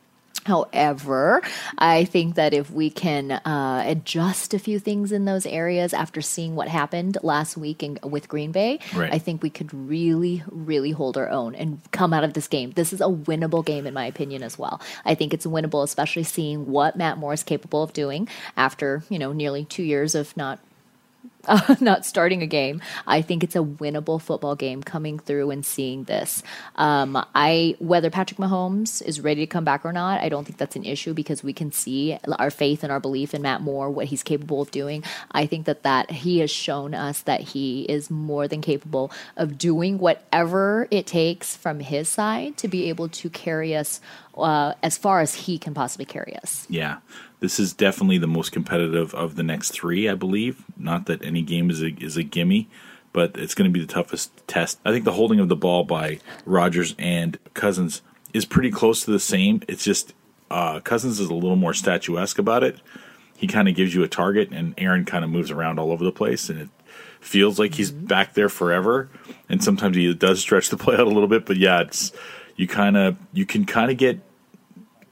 [0.45, 1.42] However,
[1.78, 6.20] I think that if we can uh, adjust a few things in those areas after
[6.20, 9.12] seeing what happened last week in, with Green Bay, Right.
[9.12, 12.72] I think we could really, really hold our own and come out of this game.
[12.72, 14.80] This is a winnable game, in my opinion, as well.
[15.05, 19.18] I think it's winnable, especially seeing what Matt Moore is capable of doing after you
[19.18, 20.59] know nearly two years of not
[21.47, 22.80] uh, not starting a game.
[23.07, 26.42] I think it's a winnable football game coming through and seeing this.
[26.76, 30.59] Um, I whether Patrick Mahomes is ready to come back or not, I don't think
[30.59, 33.90] that's an issue because we can see our faith and our belief in Matt Moore,
[33.90, 35.05] what he's capable of doing.
[35.32, 39.59] I think that that he has shown us that he is more than capable of
[39.59, 44.01] doing whatever it takes from his side to be able to carry us
[44.37, 46.66] uh, as far as he can possibly carry us.
[46.68, 46.99] Yeah.
[47.41, 50.64] This is definitely the most competitive of the next three, I believe.
[50.76, 52.68] Not that any game is a, is a gimme,
[53.12, 54.78] but it's going to be the toughest test.
[54.85, 59.11] I think the holding of the ball by Rodgers and Cousins is pretty close to
[59.11, 59.62] the same.
[59.68, 60.14] It's just
[60.51, 62.80] uh, Cousins is a little more statuesque about it.
[63.37, 66.05] He kind of gives you a target, and Aaron kind of moves around all over
[66.05, 66.68] the place, and it
[67.20, 69.09] feels like he's back there forever.
[69.49, 72.12] And sometimes he does stretch the play out a little bit, but yeah, it's
[72.57, 74.20] you kind of you can kind of get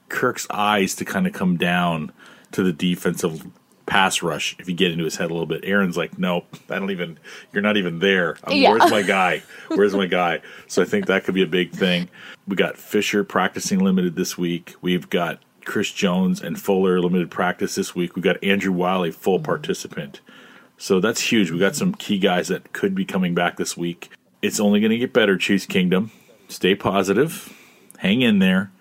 [0.09, 2.11] Kirk's eyes to kind of come down
[2.51, 3.45] to the defensive
[3.85, 5.65] pass rush if you get into his head a little bit.
[5.65, 7.19] Aaron's like, nope, I don't even.
[7.51, 8.37] You're not even there.
[8.43, 8.71] I'm, Yeah.
[8.71, 9.43] Where's my guy?
[9.69, 10.41] Where's my guy?
[10.67, 12.09] So I think that could be a big thing.
[12.47, 14.75] We got Fisher practicing limited this week.
[14.81, 18.15] We've got Chris Jones and Fuller limited practice this week.
[18.15, 20.21] We got Andrew Wylie full participant.
[20.77, 21.51] So that's huge.
[21.51, 24.09] We got some key guys that could be coming back this week.
[24.41, 26.11] It's only going to get better, Chiefs Kingdom.
[26.53, 27.51] Stay positive.
[27.97, 28.71] Hang in there.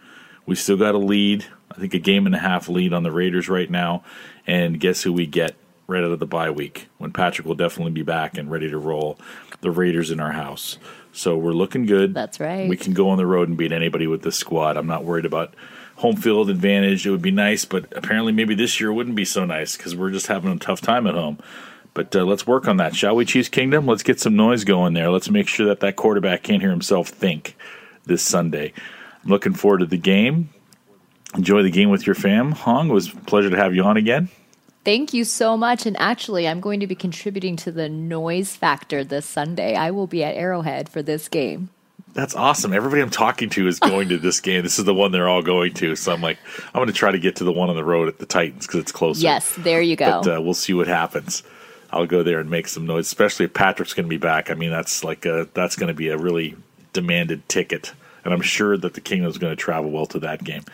[0.44, 1.46] We still got a lead.
[1.70, 4.04] I think a game and a half lead on the Raiders right now.
[4.46, 5.56] And guess who we get
[5.86, 8.76] right out of the bye week when Patrick will definitely be back and ready to
[8.76, 9.18] roll.
[9.62, 10.76] The Raiders in our house.
[11.12, 12.12] So we're looking good.
[12.12, 12.68] That's right.
[12.68, 14.76] We can go on the road and beat anybody with this squad.
[14.76, 15.54] I'm not worried about
[15.96, 17.06] home field advantage.
[17.06, 20.10] It would be nice, but apparently maybe this year wouldn't be so nice because we're
[20.10, 21.38] just having a tough time at home.
[21.95, 23.86] But uh, let's work on that, shall we, Chiefs Kingdom?
[23.86, 25.11] Let's get some noise going there.
[25.11, 27.57] Let's make sure that that quarterback can't hear himself think
[28.05, 28.72] this Sunday.
[29.22, 30.49] I'm looking forward to the game.
[31.34, 32.55] Enjoy the game with your fam.
[32.55, 34.28] Huong, it was a pleasure to have you on again.
[34.84, 35.86] Thank you so much.
[35.86, 39.76] And actually, I'm going to be contributing to the noise factor this Sunday.
[39.76, 41.70] I will be at Arrowhead for this game.
[42.14, 42.72] That's awesome.
[42.72, 44.62] Everybody I'm talking to is going to this game.
[44.62, 45.97] This is the one they're all going to.
[45.97, 48.09] So I'm like, I'm going to try to get to the one on the road
[48.09, 49.22] at the Titans because it's closer.
[49.22, 50.20] Yes, there you go.
[50.22, 51.43] But uh, we'll see what happens.
[51.93, 54.51] I'll go there and make some noise, especially if Patrick's going to be back.
[54.51, 56.57] I mean, that's like a, that's going to be a really
[56.93, 57.93] demanded ticket,
[58.24, 60.64] and I'm sure that the Kingdom's going to travel well to that game.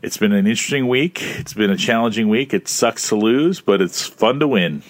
[0.00, 1.22] It's been an interesting week.
[1.22, 2.54] It's been a challenging week.
[2.54, 4.82] It sucks to lose, but it's fun to win.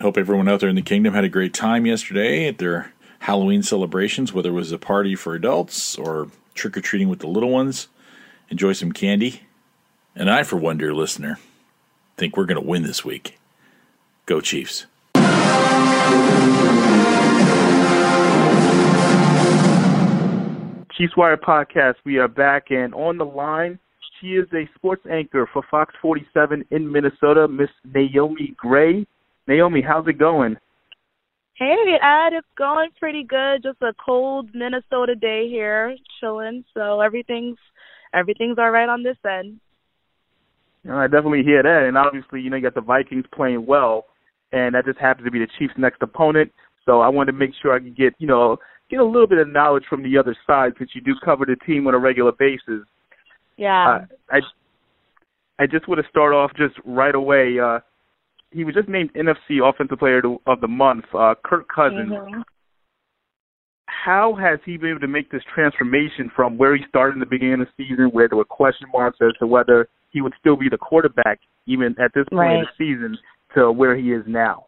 [0.00, 3.62] Hope everyone out there in the Kingdom had a great time yesterday at their Halloween
[3.62, 7.50] celebrations, whether it was a party for adults or trick or treating with the little
[7.50, 7.88] ones.
[8.50, 9.42] Enjoy some candy.
[10.14, 11.38] And I, for one, dear listener,
[12.16, 13.38] think we're going to win this week.
[14.26, 14.86] Go Chiefs.
[20.96, 21.94] Chiefs Wire podcast.
[22.04, 23.80] We are back and on the line.
[24.20, 29.04] She is a sports anchor for Fox 47 in Minnesota, Miss Naomi Grey.
[29.48, 30.56] Naomi, how's it going?
[31.54, 33.64] Hey, Ed, it's going pretty good.
[33.64, 36.64] Just a cold Minnesota day here, chilling.
[36.74, 37.58] So everything's
[38.14, 39.58] everything's all right on this end.
[40.90, 44.06] I definitely hear that, and obviously, you know, you got the Vikings playing well,
[44.52, 46.52] and that just happens to be the Chiefs' next opponent.
[46.84, 48.56] So I wanted to make sure I could get, you know,
[48.90, 51.56] get a little bit of knowledge from the other side since you do cover the
[51.64, 52.86] team on a regular basis.
[53.56, 54.00] Yeah.
[54.00, 54.40] Uh, I
[55.58, 57.58] I just want to start off just right away.
[57.62, 57.80] Uh,
[58.50, 61.04] he was just named NFC Offensive Player of the Month.
[61.14, 62.10] Uh, Kirk Cousins.
[62.10, 62.40] Mm-hmm.
[63.86, 67.26] How has he been able to make this transformation from where he started in the
[67.26, 70.56] beginning of the season, where there were question marks as to whether he would still
[70.56, 72.58] be the quarterback even at this point right.
[72.58, 73.16] in the season,
[73.54, 74.66] to where he is now?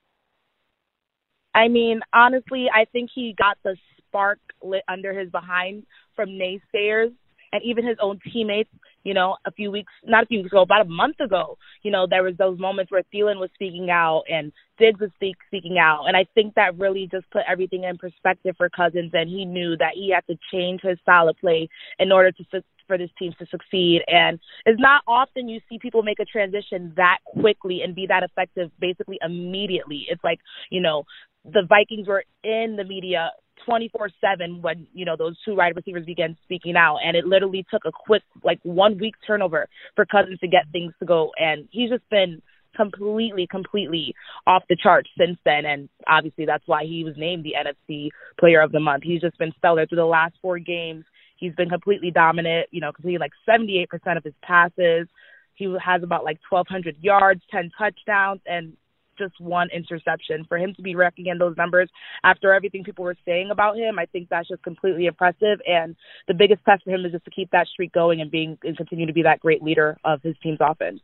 [1.55, 5.85] I mean, honestly, I think he got the spark lit under his behind
[6.17, 7.13] from naysayers
[7.53, 8.71] and even his own teammates.
[9.05, 11.91] You know, a few weeks, not a few weeks ago, about a month ago, you
[11.91, 15.77] know, there was those moments where Thielen was speaking out and Diggs was speak, speaking
[15.79, 19.45] out, and I think that really just put everything in perspective for Cousins, and he
[19.45, 21.69] knew that he had to change his style of play
[21.99, 22.45] in order to
[22.87, 24.03] for this team to succeed.
[24.07, 28.23] And it's not often you see people make a transition that quickly and be that
[28.23, 30.07] effective basically immediately.
[30.09, 31.05] It's like, you know,
[31.45, 33.31] the Vikings were in the media
[33.67, 36.99] 24 7 when, you know, those two wide receivers began speaking out.
[37.05, 40.93] And it literally took a quick, like, one week turnover for Cousins to get things
[41.01, 41.33] to go.
[41.39, 42.43] And he's just been
[42.75, 44.15] completely, completely
[44.47, 45.65] off the charts since then.
[45.65, 48.09] And obviously that's why he was named the NFC
[48.39, 49.05] Player of the Month.
[49.05, 51.05] He's just been stellar through the last four games.
[51.37, 55.09] He's been completely dominant, you know, completing like 78% of his passes.
[55.55, 58.77] He has about like 1,200 yards, 10 touchdowns, and
[59.19, 60.45] just one interception.
[60.49, 61.89] For him to be wrecking in those numbers
[62.25, 65.61] after everything people were saying about him, I think that's just completely impressive.
[65.67, 65.97] And
[66.29, 68.77] the biggest test for him is just to keep that streak going and being and
[68.77, 71.01] continue to be that great leader of his team's offense.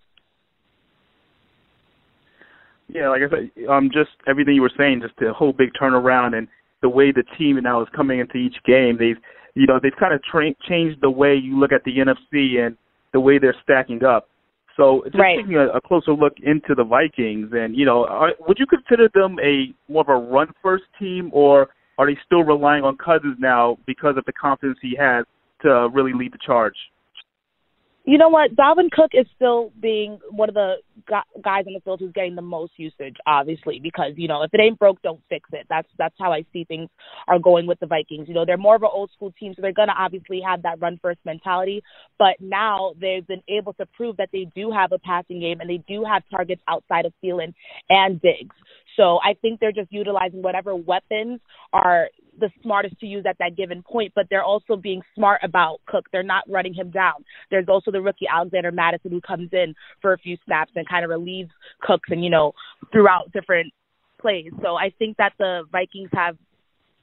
[2.93, 6.37] Yeah, like I said, um, just everything you were saying, just the whole big turnaround
[6.37, 6.49] and
[6.83, 8.97] the way the team now is coming into each game.
[8.99, 9.19] They've,
[9.55, 12.77] you know, they've kind of tra- changed the way you look at the NFC and
[13.13, 14.29] the way they're stacking up.
[14.77, 15.39] So just right.
[15.39, 19.09] taking a, a, closer look into the Vikings, and you know, are, would you consider
[19.13, 23.37] them a more of a run first team, or are they still relying on Cousins
[23.39, 25.27] now because of the confidence he has
[25.63, 26.77] to really lead the charge?
[28.11, 28.57] You know what?
[28.57, 32.43] Dalvin Cook is still being one of the guys on the field who's getting the
[32.43, 35.67] most usage, obviously, because you know if it ain't broke, don't fix it.
[35.71, 36.89] That's that's how I see things
[37.29, 38.27] are going with the Vikings.
[38.27, 40.81] You know they're more of an old school team, so they're gonna obviously have that
[40.81, 41.85] run first mentality.
[42.19, 45.71] But now they've been able to prove that they do have a passing game and
[45.71, 47.55] they do have targets outside of Thielen
[47.89, 48.57] and Diggs.
[48.97, 51.39] So I think they're just utilizing whatever weapons
[51.73, 52.09] are
[52.41, 56.07] the smartest to use at that given point, but they're also being smart about Cook.
[56.13, 57.25] They're not running him down.
[57.51, 61.05] There's also the rookie Alexander Mattison who comes in for a few snaps and kind
[61.05, 61.51] of relieves
[61.83, 62.53] Cooks and, you know,
[62.93, 63.73] throughout different
[64.21, 64.53] plays.
[64.63, 66.37] So I think that the Vikings have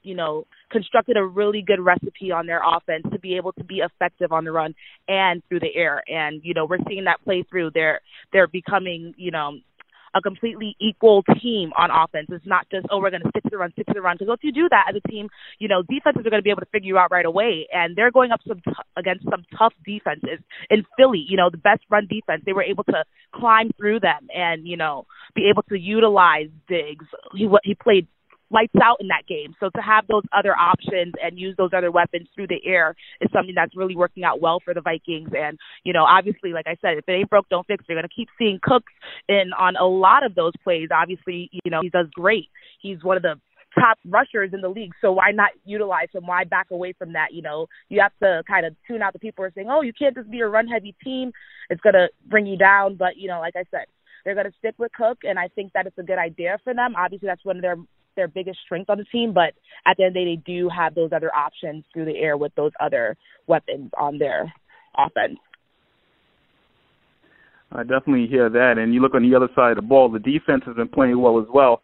[0.02, 3.78] you know, constructed a really good recipe on their offense to be able to be
[3.78, 4.74] effective on the run
[5.08, 6.02] and through the air.
[6.08, 7.72] And, you know, we're seeing that play through.
[7.74, 8.00] They're
[8.32, 9.58] they're becoming, you know,
[10.14, 12.28] a completely equal team on offense.
[12.30, 14.16] It's not just, oh, we're going to stick to the run, stick to the run.
[14.16, 15.28] Because once you do that as a team,
[15.58, 17.66] you know, defenses are going to be able to figure you out right away.
[17.72, 20.40] And they're going up some t- against some tough defenses.
[20.70, 23.04] In Philly, you know, the best run defense, they were able to
[23.34, 27.06] climb through them and, you know, be able to utilize Diggs.
[27.34, 28.06] He, he played
[28.50, 29.54] lights out in that game.
[29.60, 33.30] So to have those other options and use those other weapons through the air is
[33.32, 35.30] something that's really working out well for the Vikings.
[35.36, 37.92] And you know, obviously, like I said, if it ain't broke, don't fix it.
[37.92, 38.92] You're to keep seeing Cooks
[39.28, 40.88] in on a lot of those plays.
[40.92, 42.48] Obviously, you know, he does great.
[42.80, 43.34] He's one of the
[43.78, 44.92] top rushers in the league.
[45.00, 46.26] So why not utilize him?
[46.26, 47.32] Why back away from that?
[47.32, 49.82] You know, you have to kind of tune out the people who are saying, "Oh,
[49.82, 51.32] you can't just be a run heavy team.
[51.70, 53.86] It's gonna bring you down." But you know, like I said,
[54.24, 56.74] they're going to stick with Cook, and I think that it's a good idea for
[56.74, 56.94] them.
[56.96, 57.76] Obviously, that's one of their
[58.18, 59.54] their biggest strength on the team, but
[59.86, 62.36] at the end of the day, they do have those other options through the air
[62.36, 63.16] with those other
[63.46, 64.52] weapons on their
[64.98, 65.38] offense.
[67.70, 68.74] I definitely hear that.
[68.78, 71.20] And you look on the other side of the ball, the defense has been playing
[71.20, 71.82] well as well.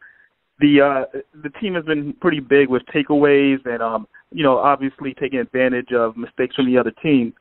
[0.61, 5.15] The uh, the team has been pretty big with takeaways and um, you know obviously
[5.21, 7.35] taking advantage of mistakes from the other team.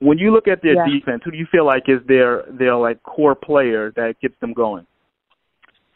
[0.00, 0.86] When you look at their Yeah.
[0.86, 4.54] defense, who do you feel like is their their like core player that gets them
[4.54, 4.86] going?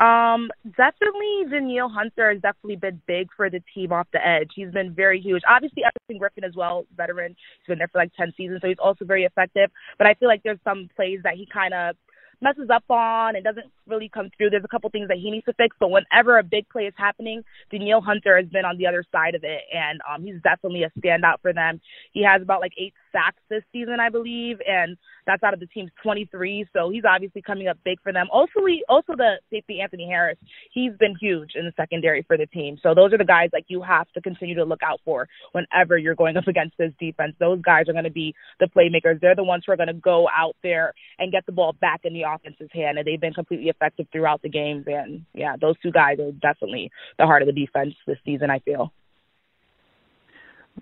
[0.02, 4.50] Um, definitely Danielle Hunter has definitely been big for the team off the edge.
[4.54, 5.42] He's been very huge.
[5.48, 7.36] Obviously Everson Griffen as well, veteran.
[7.60, 9.70] He's been there for like ten seasons, so he's also very effective.
[9.98, 11.94] But I feel like there's some plays that he kind of
[12.40, 14.50] messes up on and doesn't really come through.
[14.50, 16.94] There's a couple things that he needs to fix, but whenever a big play is
[16.96, 20.84] happening, Danielle Hunter has been on the other side of it, and um, he's definitely
[20.84, 21.80] a standout for them.
[22.12, 25.66] He has about like eight sacks this season, I believe, and that's out of the
[25.66, 26.66] team's 23.
[26.72, 28.26] So he's obviously coming up big for them.
[28.32, 30.38] Also, also the safety Anthony Harris,
[30.72, 32.78] he's been huge in the secondary for the team.
[32.82, 35.98] So those are the guys like you have to continue to look out for whenever
[35.98, 37.34] you're going up against this defense.
[37.38, 39.20] Those guys are going to be the playmakers.
[39.20, 42.00] They're the ones who are going to go out there and get the ball back
[42.04, 44.84] in the offense's hand, and they've been completely effective throughout the games.
[44.86, 48.50] And yeah, those two guys are definitely the heart of the defense this season.
[48.50, 48.92] I feel.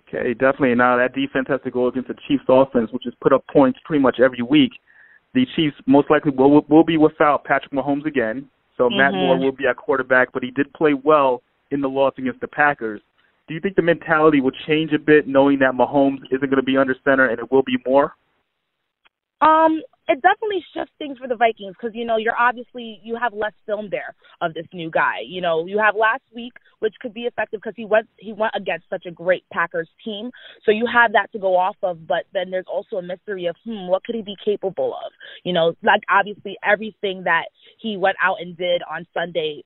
[0.09, 0.75] Okay, definitely.
[0.75, 3.79] Now that defense has to go against the Chiefs offense, which has put up points
[3.85, 4.73] pretty much every week.
[5.35, 8.49] The Chiefs most likely will will be without Patrick Mahomes again.
[8.77, 9.27] So Matt Mhm.
[9.27, 12.49] Moore will be at quarterback, but he did play well in the loss against the
[12.49, 13.01] Packers.
[13.47, 16.63] Do you think the mentality will change a bit knowing that Mahomes isn't going to
[16.63, 18.15] be under center and it will be more?
[19.41, 23.33] Um, it definitely shifts things for the Vikings because you know you're obviously you have
[23.33, 25.23] less film there of this new guy.
[25.25, 28.53] You know you have last week, which could be effective because he went he went
[28.57, 30.33] against such a great Packers team,
[30.67, 32.09] so you have that to go off of.
[32.09, 35.13] But then there's also a mystery of hmm, what could he be capable of?
[35.45, 37.45] You know, like obviously everything that
[37.79, 39.63] he went out and did on Sunday.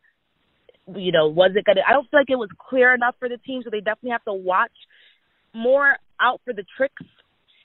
[0.95, 1.81] You know, was it gonna?
[1.89, 4.25] I don't feel like it was clear enough for the team, so they definitely have
[4.25, 4.77] to watch
[5.55, 7.03] more out for the tricks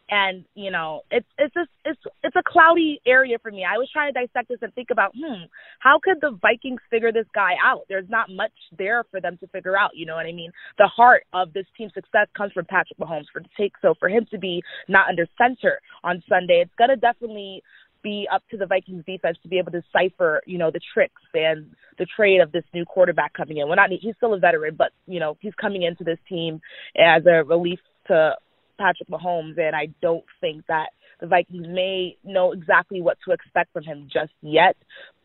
[0.09, 3.65] and you know it's it's just it's it's a cloudy area for me.
[3.65, 5.45] I was trying to dissect this and think about hmm
[5.79, 7.81] how could the Vikings figure this guy out?
[7.89, 9.91] There's not much there for them to figure out.
[9.93, 10.51] You know what I mean?
[10.77, 13.73] The heart of this team's success comes from Patrick Mahomes for the take.
[13.81, 17.63] So for him to be not under center on Sunday, it's gonna definitely
[18.01, 21.21] be up to the Vikings defense to be able to decipher, you know, the tricks
[21.33, 23.67] and the trade of this new quarterback coming in.
[23.67, 26.61] Well, not he's still a veteran, but you know, he's coming into this team
[26.97, 28.35] as a relief to
[28.79, 33.73] Patrick Mahomes, and I don't think that the Vikings may know exactly what to expect
[33.73, 34.75] from him just yet.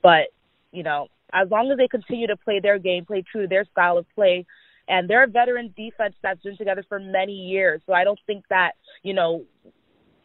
[0.03, 0.29] But
[0.73, 3.65] you know, as long as they continue to play their game, play true to their
[3.71, 4.45] style of play,
[4.89, 8.45] and they're a veteran defense that's been together for many years, so I don't think
[8.51, 9.45] that you know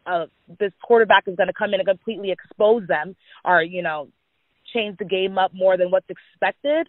[0.05, 0.25] uh,
[0.59, 3.15] this quarterback is going to come in and completely expose them
[3.45, 4.09] or you know
[4.73, 6.87] change the game up more than what's expected.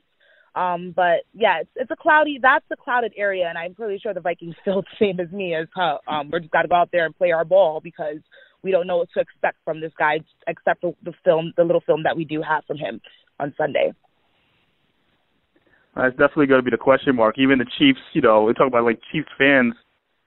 [0.54, 2.38] Um, but yeah, it's it's a cloudy.
[2.40, 5.54] That's a clouded area, and I'm pretty sure the Vikings feel the same as me.
[5.54, 8.18] As how um, we're just got to go out there and play our ball because
[8.62, 11.80] we don't know what to expect from this guy, except for the film, the little
[11.80, 13.00] film that we do have from him
[13.38, 13.92] on Sunday.
[15.96, 17.36] That's definitely going to be the question mark.
[17.38, 19.74] Even the Chiefs, you know, we talk about like Chiefs fans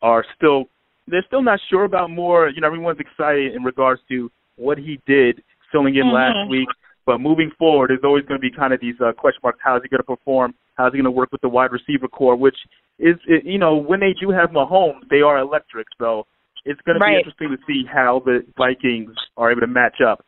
[0.02, 0.66] are still
[1.08, 2.50] they're still not sure about Moore.
[2.50, 6.14] You know, everyone's excited in regards to what he did filling in Mhm.
[6.14, 6.70] last week.
[7.06, 9.60] But moving forward, there's always going to be kind of these uh, question marks.
[9.64, 10.54] How is he going to perform?
[10.76, 12.36] How is he going to work with the wide receiver core?
[12.36, 12.58] Which
[13.00, 15.88] is, it, you know, when they do have Mahomes, they are electric.
[16.00, 16.26] So
[16.66, 20.26] it's going to be interesting to see how the Vikings are able to match up.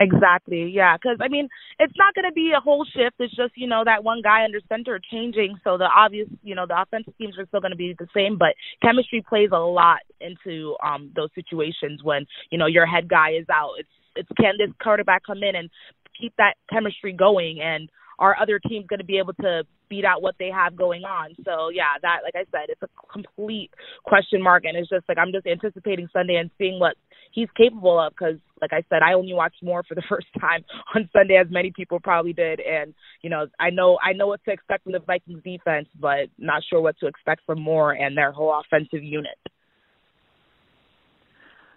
[0.00, 0.72] Exactly.
[0.74, 0.96] Yeah.
[0.96, 1.48] Because I mean,
[1.78, 3.14] it's not going to be a whole shift.
[3.20, 5.56] It's just you know that one guy under center changing.
[5.62, 8.36] So the obvious, you know, the offensive teams are still going to be the same,
[8.36, 13.38] but chemistry plays a lot into um those situations when you know your head guy
[13.38, 13.74] is out.
[13.78, 15.70] It's it's can this quarterback come in and
[16.18, 17.88] keep that chemistry going and
[18.18, 21.34] our other team's going to be able to beat out what they have going on.
[21.44, 23.70] So yeah, that like I said, it's a complete
[24.04, 26.96] question mark, and it's just like I'm just anticipating Sunday and seeing what
[27.32, 28.12] he's capable of.
[28.12, 31.48] Because like I said, I only watched Moore for the first time on Sunday, as
[31.50, 34.92] many people probably did, and you know I know I know what to expect from
[34.92, 39.02] the Vikings defense, but not sure what to expect from Moore and their whole offensive
[39.02, 39.38] unit.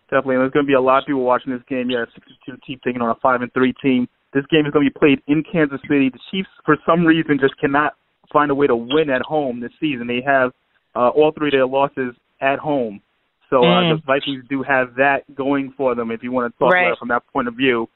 [0.09, 1.89] Definitely, and there's going to be a lot of people watching this game.
[1.89, 4.07] Yeah, 62 team taking on a five and three team.
[4.33, 6.09] This game is going to be played in Kansas City.
[6.09, 7.93] The Chiefs, for some reason, just cannot
[8.31, 10.07] find a way to win at home this season.
[10.07, 10.51] They have
[10.95, 13.01] uh, all three of their losses at home,
[13.49, 13.97] so uh, Mm.
[13.97, 16.11] the Vikings do have that going for them.
[16.11, 16.83] If you want to talk Right.
[16.83, 17.87] about it from that point of view.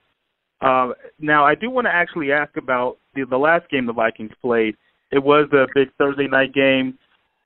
[0.61, 0.89] Uh,
[1.19, 4.75] now, I do want to actually ask about the, the last game the Vikings played.
[5.11, 6.97] It was the big Thursday night game.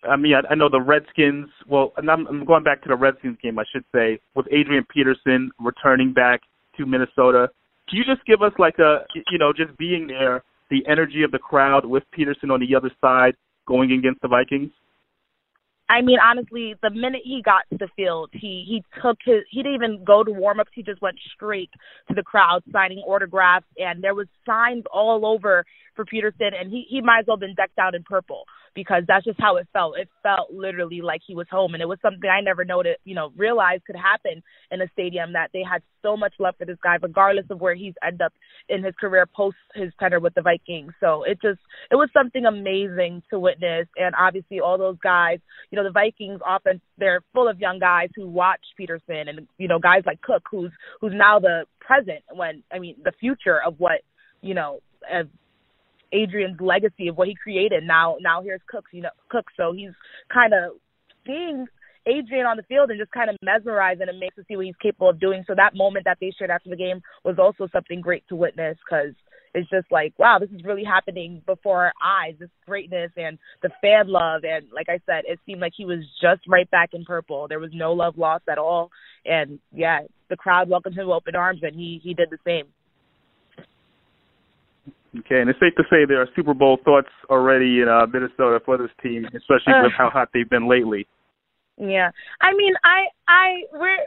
[0.03, 1.49] I mean, I, I know the Redskins.
[1.67, 4.85] Well, and I'm, I'm going back to the Redskins game, I should say, with Adrian
[4.93, 6.41] Peterson returning back
[6.77, 7.49] to Minnesota.
[7.89, 11.31] Can you just give us like a, you know, just being there, the energy of
[11.31, 13.35] the crowd with Peterson on the other side
[13.67, 14.71] going against the Vikings?
[15.87, 19.61] I mean, honestly, the minute he got to the field, he he took his he
[19.61, 20.71] didn't even go to warm ups.
[20.73, 21.69] He just went straight
[22.07, 25.63] to the crowd, signing autographs, and there was signs all over
[25.95, 28.45] for Peterson, and he he might as well have been decked out in purple
[28.75, 29.97] because that's just how it felt.
[29.97, 33.15] It felt literally like he was home, and it was something I never noted, you
[33.15, 36.77] know, realized could happen in a stadium that they had so much love for this
[36.83, 38.33] guy, regardless of where he's ended up
[38.67, 40.91] in his career post his tenure with the Vikings.
[40.99, 41.59] So it just
[41.89, 45.39] it was something amazing to witness, and obviously all those guys,
[45.71, 49.69] you know, the Vikings offense they're full of young guys who watch Peterson, and you
[49.69, 53.75] know guys like Cook, who's who's now the present when I mean the future of
[53.79, 54.01] what
[54.41, 54.79] you know.
[55.11, 55.29] Of,
[56.11, 57.83] Adrian's legacy of what he created.
[57.83, 59.45] Now, now here's Cooks, you know, Cook.
[59.57, 59.91] So he's
[60.31, 60.77] kind of
[61.25, 61.67] seeing
[62.05, 64.75] Adrian on the field and just kind of mesmerizing and makes us see what he's
[64.81, 65.43] capable of doing.
[65.47, 68.77] So that moment that they shared after the game was also something great to witness
[68.85, 69.13] because
[69.55, 72.35] it's just like, wow, this is really happening before our eyes.
[72.37, 75.99] This greatness and the fan love, and like I said, it seemed like he was
[76.21, 77.47] just right back in purple.
[77.47, 78.91] There was no love lost at all,
[79.25, 82.65] and yeah, the crowd welcomed him with open arms, and he he did the same.
[85.19, 88.59] Okay, and it's safe to say there are Super Bowl thoughts already in uh, Minnesota
[88.65, 91.07] for this team, especially with how hot they've been lately.
[91.77, 92.11] Yeah,
[92.41, 94.05] I mean, I, I, we're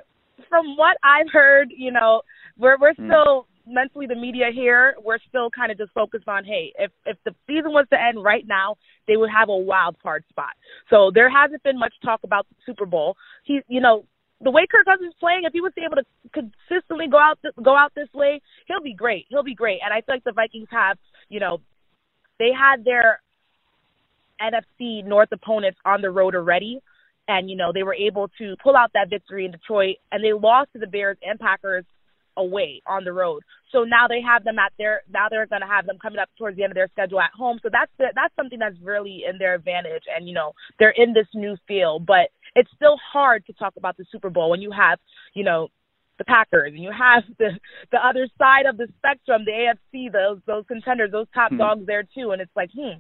[0.49, 2.23] from what I've heard, you know,
[2.59, 3.07] we're we're hmm.
[3.07, 3.75] still mm.
[3.75, 4.95] mentally the media here.
[5.03, 8.23] We're still kind of just focused on, hey, if if the season was to end
[8.23, 10.53] right now, they would have a wild card spot.
[10.91, 13.17] So there hasn't been much talk about the Super Bowl.
[13.45, 14.05] He, you know,
[14.41, 17.55] the way Kirk Cousins is playing, if he was able to consistently go out th-
[17.62, 19.26] go out this way, he'll be great.
[19.28, 19.80] He'll be great.
[19.84, 21.61] And I feel like the Vikings have, you know,
[22.39, 23.20] they had their
[24.41, 26.80] NFC North opponents on the road already,
[27.26, 30.32] and you know they were able to pull out that victory in Detroit, and they
[30.32, 31.84] lost to the Bears and Packers
[32.36, 33.43] away on the road.
[33.72, 36.30] So now they have them at their now they're going to have them coming up
[36.39, 37.59] towards the end of their schedule at home.
[37.62, 41.12] So that's the, that's something that's really in their advantage and you know, they're in
[41.12, 44.73] this new field, but it's still hard to talk about the Super Bowl when you
[44.73, 44.99] have,
[45.35, 45.69] you know,
[46.19, 47.51] the Packers and you have the
[47.93, 51.59] the other side of the spectrum, the AFC, those those contenders, those top hmm.
[51.59, 52.99] dogs there too and it's like, hmm,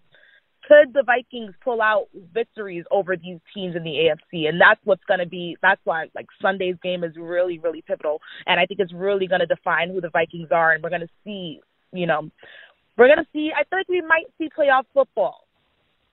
[0.68, 4.48] could the Vikings pull out victories over these teams in the AFC?
[4.48, 8.20] And that's what's going to be, that's why like Sunday's game is really, really pivotal.
[8.46, 10.72] And I think it's really going to define who the Vikings are.
[10.72, 11.60] And we're going to see,
[11.92, 12.30] you know,
[12.98, 15.47] we're going to see, I feel like we might see playoff football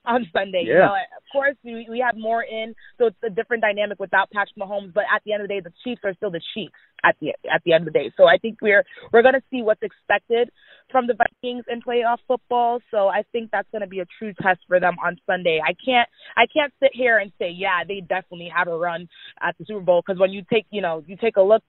[0.06, 0.64] on Sunday.
[0.66, 0.72] Yeah.
[0.72, 4.30] You know, of course we we have Moore in, so it's a different dynamic without
[4.30, 4.94] Patrick Mahomes.
[4.94, 7.30] But at the end of the day, the Chiefs are still the Chiefs at the
[7.52, 8.12] at the end of the day.
[8.16, 10.50] So I think we're we're going to see what's expected
[10.90, 12.80] from the Vikings in playoff football.
[12.90, 15.60] So I think that's going to be a true test for them on Sunday.
[15.62, 19.08] I can't I can't sit here and say yeah they definitely have a run
[19.42, 21.64] at the Super Bowl because when you take you know you take a look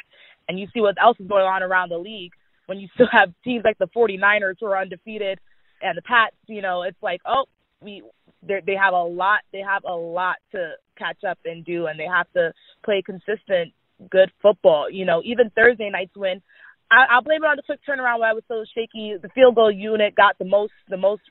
[0.47, 2.31] and you see what else is going on around the league
[2.67, 5.39] when you still have teams like the 49ers who are undefeated
[5.81, 7.45] and the Pats, you know, it's like, oh,
[7.81, 8.03] we
[8.43, 12.05] they have a lot they have a lot to catch up and do and they
[12.05, 13.73] have to play consistent
[14.11, 14.89] good football.
[14.89, 16.41] You know even thursday night's win
[16.89, 19.15] I, i'll blame it on the quick turnaround where i was so shaky.
[19.21, 21.21] The field goal unit got the most the most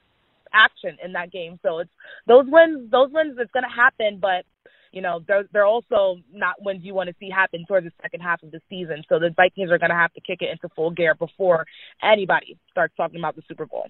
[0.53, 1.59] action in that game.
[1.63, 1.91] So it's
[2.27, 4.45] those wins those wins it's going to happen but
[4.93, 8.21] you know they're they're also not wins you want to see happen towards the second
[8.21, 9.05] half of the season.
[9.09, 11.67] So the vikings are going to have to kick it into full gear before
[12.03, 13.89] anybody starts talking about the super bowl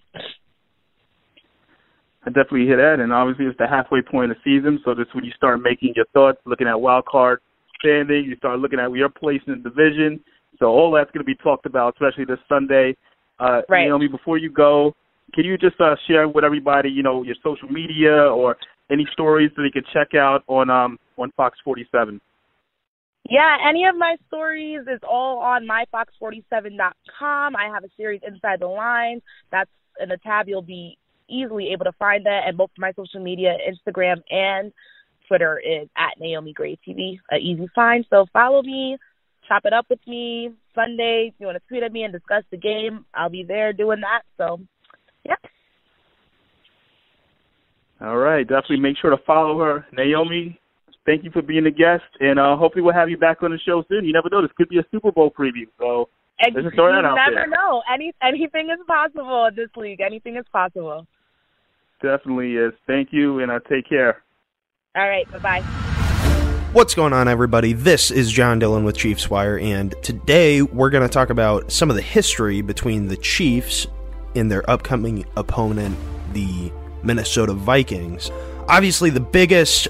[2.26, 5.14] I definitely hear that, and obviously it's the halfway point of the season, so that's
[5.14, 7.38] when you start making your thoughts, looking at wild card
[7.78, 8.24] standing.
[8.24, 10.20] You start looking at your place in the division.
[10.58, 12.96] So all that's going to be talked about, especially this Sunday.
[13.38, 13.86] Uh, right.
[13.86, 14.94] Naomi, before you go,
[15.34, 18.56] can you just uh, share with everybody, you know, your social media or
[18.90, 22.20] any stories that they can check out on um on Fox 47?
[23.28, 27.56] Yeah, any of my stories is all on myfox47.com.
[27.56, 29.22] I have a series Inside the Lines.
[29.50, 29.70] That's
[30.00, 30.96] in the tab you'll be
[31.28, 34.72] easily able to find that and both my social media, Instagram and
[35.28, 38.04] Twitter is at Naomi Grey TV, a easy find.
[38.10, 38.96] So follow me,
[39.48, 41.30] chop it up with me Sunday.
[41.32, 44.00] If you want to tweet at me and discuss the game, I'll be there doing
[44.00, 44.22] that.
[44.36, 44.60] So,
[45.24, 45.34] yeah.
[48.00, 50.60] All right, definitely make sure to follow her, Naomi.
[51.06, 53.58] Thank you for being a guest, and uh, hopefully we'll have you back on the
[53.64, 54.04] show soon.
[54.04, 55.66] You never know; this could be a Super Bowl preview.
[55.78, 56.08] So
[56.40, 57.30] and let's throw that out there.
[57.30, 57.82] You never know.
[57.92, 60.00] Any anything is possible in this league.
[60.00, 61.06] Anything is possible.
[62.02, 62.72] Definitely is.
[62.86, 64.22] Thank you, and I take care.
[64.94, 65.30] All right.
[65.32, 65.62] Bye bye.
[66.72, 67.72] What's going on, everybody?
[67.72, 71.88] This is John Dillon with Chiefs Wire, and today we're going to talk about some
[71.88, 73.86] of the history between the Chiefs
[74.34, 75.96] and their upcoming opponent,
[76.34, 76.70] the
[77.02, 78.30] Minnesota Vikings.
[78.68, 79.88] Obviously, the biggest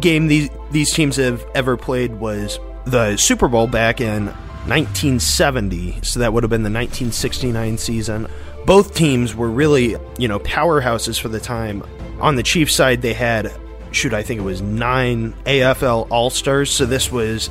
[0.00, 4.26] game these these teams have ever played was the Super Bowl back in
[4.66, 8.26] 1970, so that would have been the 1969 season.
[8.70, 11.82] Both teams were really, you know, powerhouses for the time.
[12.20, 13.52] On the Chiefs side, they had,
[13.90, 16.70] shoot, I think it was nine AFL All Stars.
[16.70, 17.50] So this was,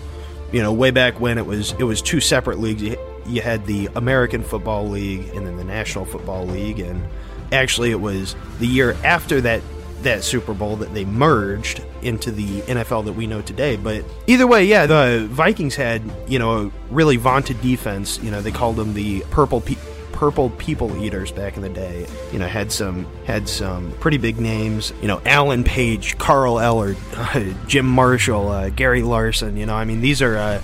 [0.53, 2.81] you know, way back when it was it was two separate leagues.
[3.27, 7.05] You, had the American Football League and then the National Football League, and
[7.51, 9.61] actually it was the year after that
[10.03, 13.75] that Super Bowl that they merged into the NFL that we know today.
[13.75, 18.19] But either way, yeah, the Vikings had you know a really vaunted defense.
[18.23, 19.59] You know they called them the purple.
[19.59, 19.75] Pe-
[20.19, 24.37] purple people eaters back in the day you know had some had some pretty big
[24.37, 24.91] names.
[25.01, 29.85] You know alan page carl eller uh, jim marshall uh, gary larsen you know i
[29.85, 30.61] mean these are uh,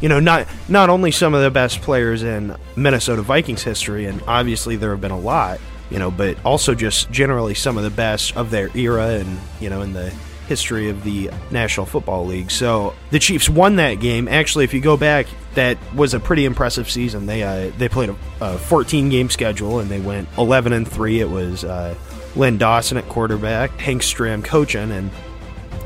[0.00, 4.22] you know not not only some of the best players in minnesota vikings history and
[4.28, 5.58] obviously there have been a lot
[5.92, 9.68] you know, but also just generally some of the best of their era and, you
[9.68, 10.10] know, in the
[10.52, 12.50] history of the National Football League.
[12.50, 14.28] So the Chiefs won that game.
[14.28, 17.24] Actually, if you go back, that was a pretty impressive season.
[17.24, 21.20] They uh, they played a, a 14 game schedule and they went 11 and three.
[21.20, 21.94] It was uh,
[22.36, 25.10] Len Dawson at quarterback, Hank Stram coaching, and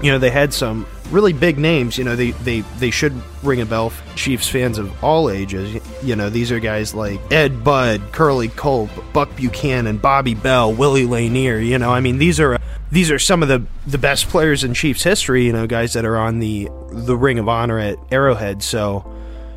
[0.02, 1.96] you know they had some really big names.
[1.96, 3.14] You know, they, they, they should
[3.44, 5.80] ring a bell Chiefs fans of all ages.
[6.02, 11.06] You know, these are guys like Ed Budde, Curly Culp, Buck Buchanan, Bobby Bell, Willie
[11.06, 11.58] Lanier.
[11.58, 12.58] You know, I mean, these are
[12.90, 15.46] these are some of the the best players in Chiefs history.
[15.46, 18.62] You know, guys that are on the the Ring of Honor at Arrowhead.
[18.62, 19.12] So,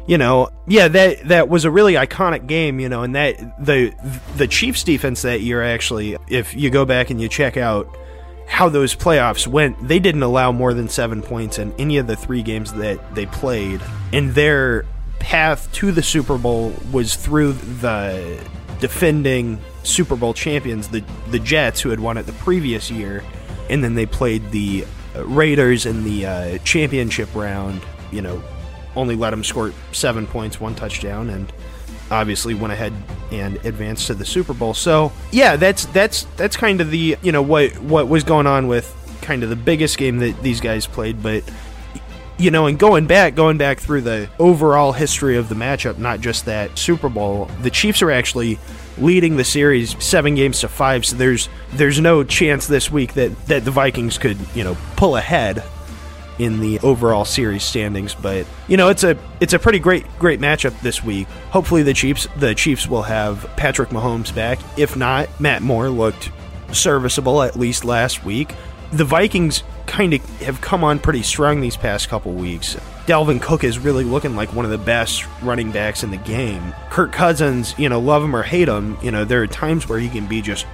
[0.07, 2.79] you know, yeah, that that was a really iconic game.
[2.79, 3.93] You know, and that the
[4.35, 7.95] the Chiefs defense that year actually, if you go back and you check out
[8.47, 12.15] how those playoffs went, they didn't allow more than seven points in any of the
[12.15, 13.79] three games that they played.
[14.11, 14.85] And their
[15.19, 18.43] path to the Super Bowl was through the
[18.79, 23.23] defending Super Bowl champions, the the Jets, who had won it the previous year,
[23.69, 27.81] and then they played the Raiders in the uh, championship round.
[28.11, 28.43] You know,
[28.95, 31.51] only let them score seven points, one touchdown, and
[32.11, 32.93] obviously went ahead
[33.31, 34.73] and advanced to the Super Bowl.
[34.73, 38.67] So yeah, that's that's that's kind of the you know what what was going on
[38.67, 41.43] with kind of the biggest game that these guys played, but
[42.39, 46.21] you know, and going back, going back through the overall history of the matchup, not
[46.21, 48.57] just that Super Bowl, the Chiefs are actually
[48.97, 51.05] leading the series seven games to five.
[51.05, 55.17] So there's there's no chance this week that that the Vikings could you know pull
[55.17, 55.63] ahead
[56.39, 58.15] in the overall series standings.
[58.15, 61.27] But you know, it's a it's a pretty great great matchup this week.
[61.51, 64.59] Hopefully, the Chiefs the Chiefs will have Patrick Mahomes back.
[64.77, 66.31] If not, Matt Moore looked
[66.71, 68.53] serviceable at least last week.
[68.91, 72.75] The Vikings kind of have come on pretty strong these past couple weeks.
[73.05, 76.73] Dalvin Cook is really looking like one of the best running backs in the game.
[76.89, 79.99] Kirk Cousins, you know, love him or hate him, you know, there are times where
[79.99, 80.67] he can be just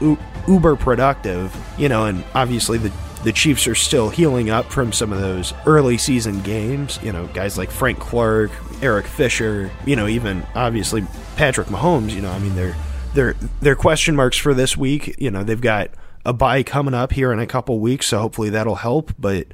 [0.48, 2.92] uber productive, you know, and obviously the
[3.26, 7.00] the Chiefs are still healing up from some of those early season games.
[7.02, 8.52] You know, guys like Frank Clark,
[8.84, 11.04] Eric Fisher, you know, even obviously
[11.36, 12.12] Patrick Mahomes.
[12.12, 12.76] You know, I mean, they're
[13.16, 15.16] they're they're question marks for this week.
[15.18, 15.90] You know, they've got
[16.26, 19.14] a bye coming up here in a couple weeks, so hopefully that'll help.
[19.18, 19.48] But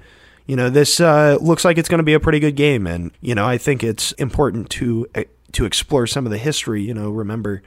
[0.47, 3.11] you know, this uh, looks like it's going to be a pretty good game, and
[3.21, 5.07] you know, I think it's important to
[5.53, 6.81] to explore some of the history.
[6.81, 7.61] You know, remember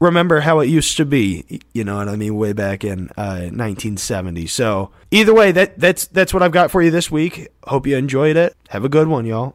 [0.00, 1.60] remember how it used to be.
[1.72, 2.36] You know what I mean?
[2.36, 4.46] Way back in uh, 1970.
[4.46, 7.48] So either way, that that's that's what I've got for you this week.
[7.64, 8.56] Hope you enjoyed it.
[8.68, 9.54] Have a good one, y'all.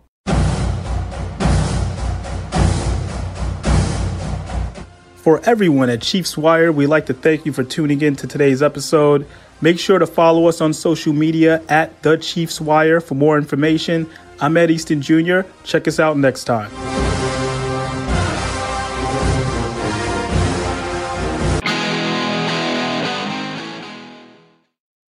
[5.26, 8.62] For everyone at Chiefs Wire, we'd like to thank you for tuning in to today's
[8.62, 9.26] episode.
[9.60, 14.08] Make sure to follow us on social media at The Chiefs Wire for more information.
[14.40, 15.42] I'm Ed Easton Jr.
[15.64, 16.70] Check us out next time.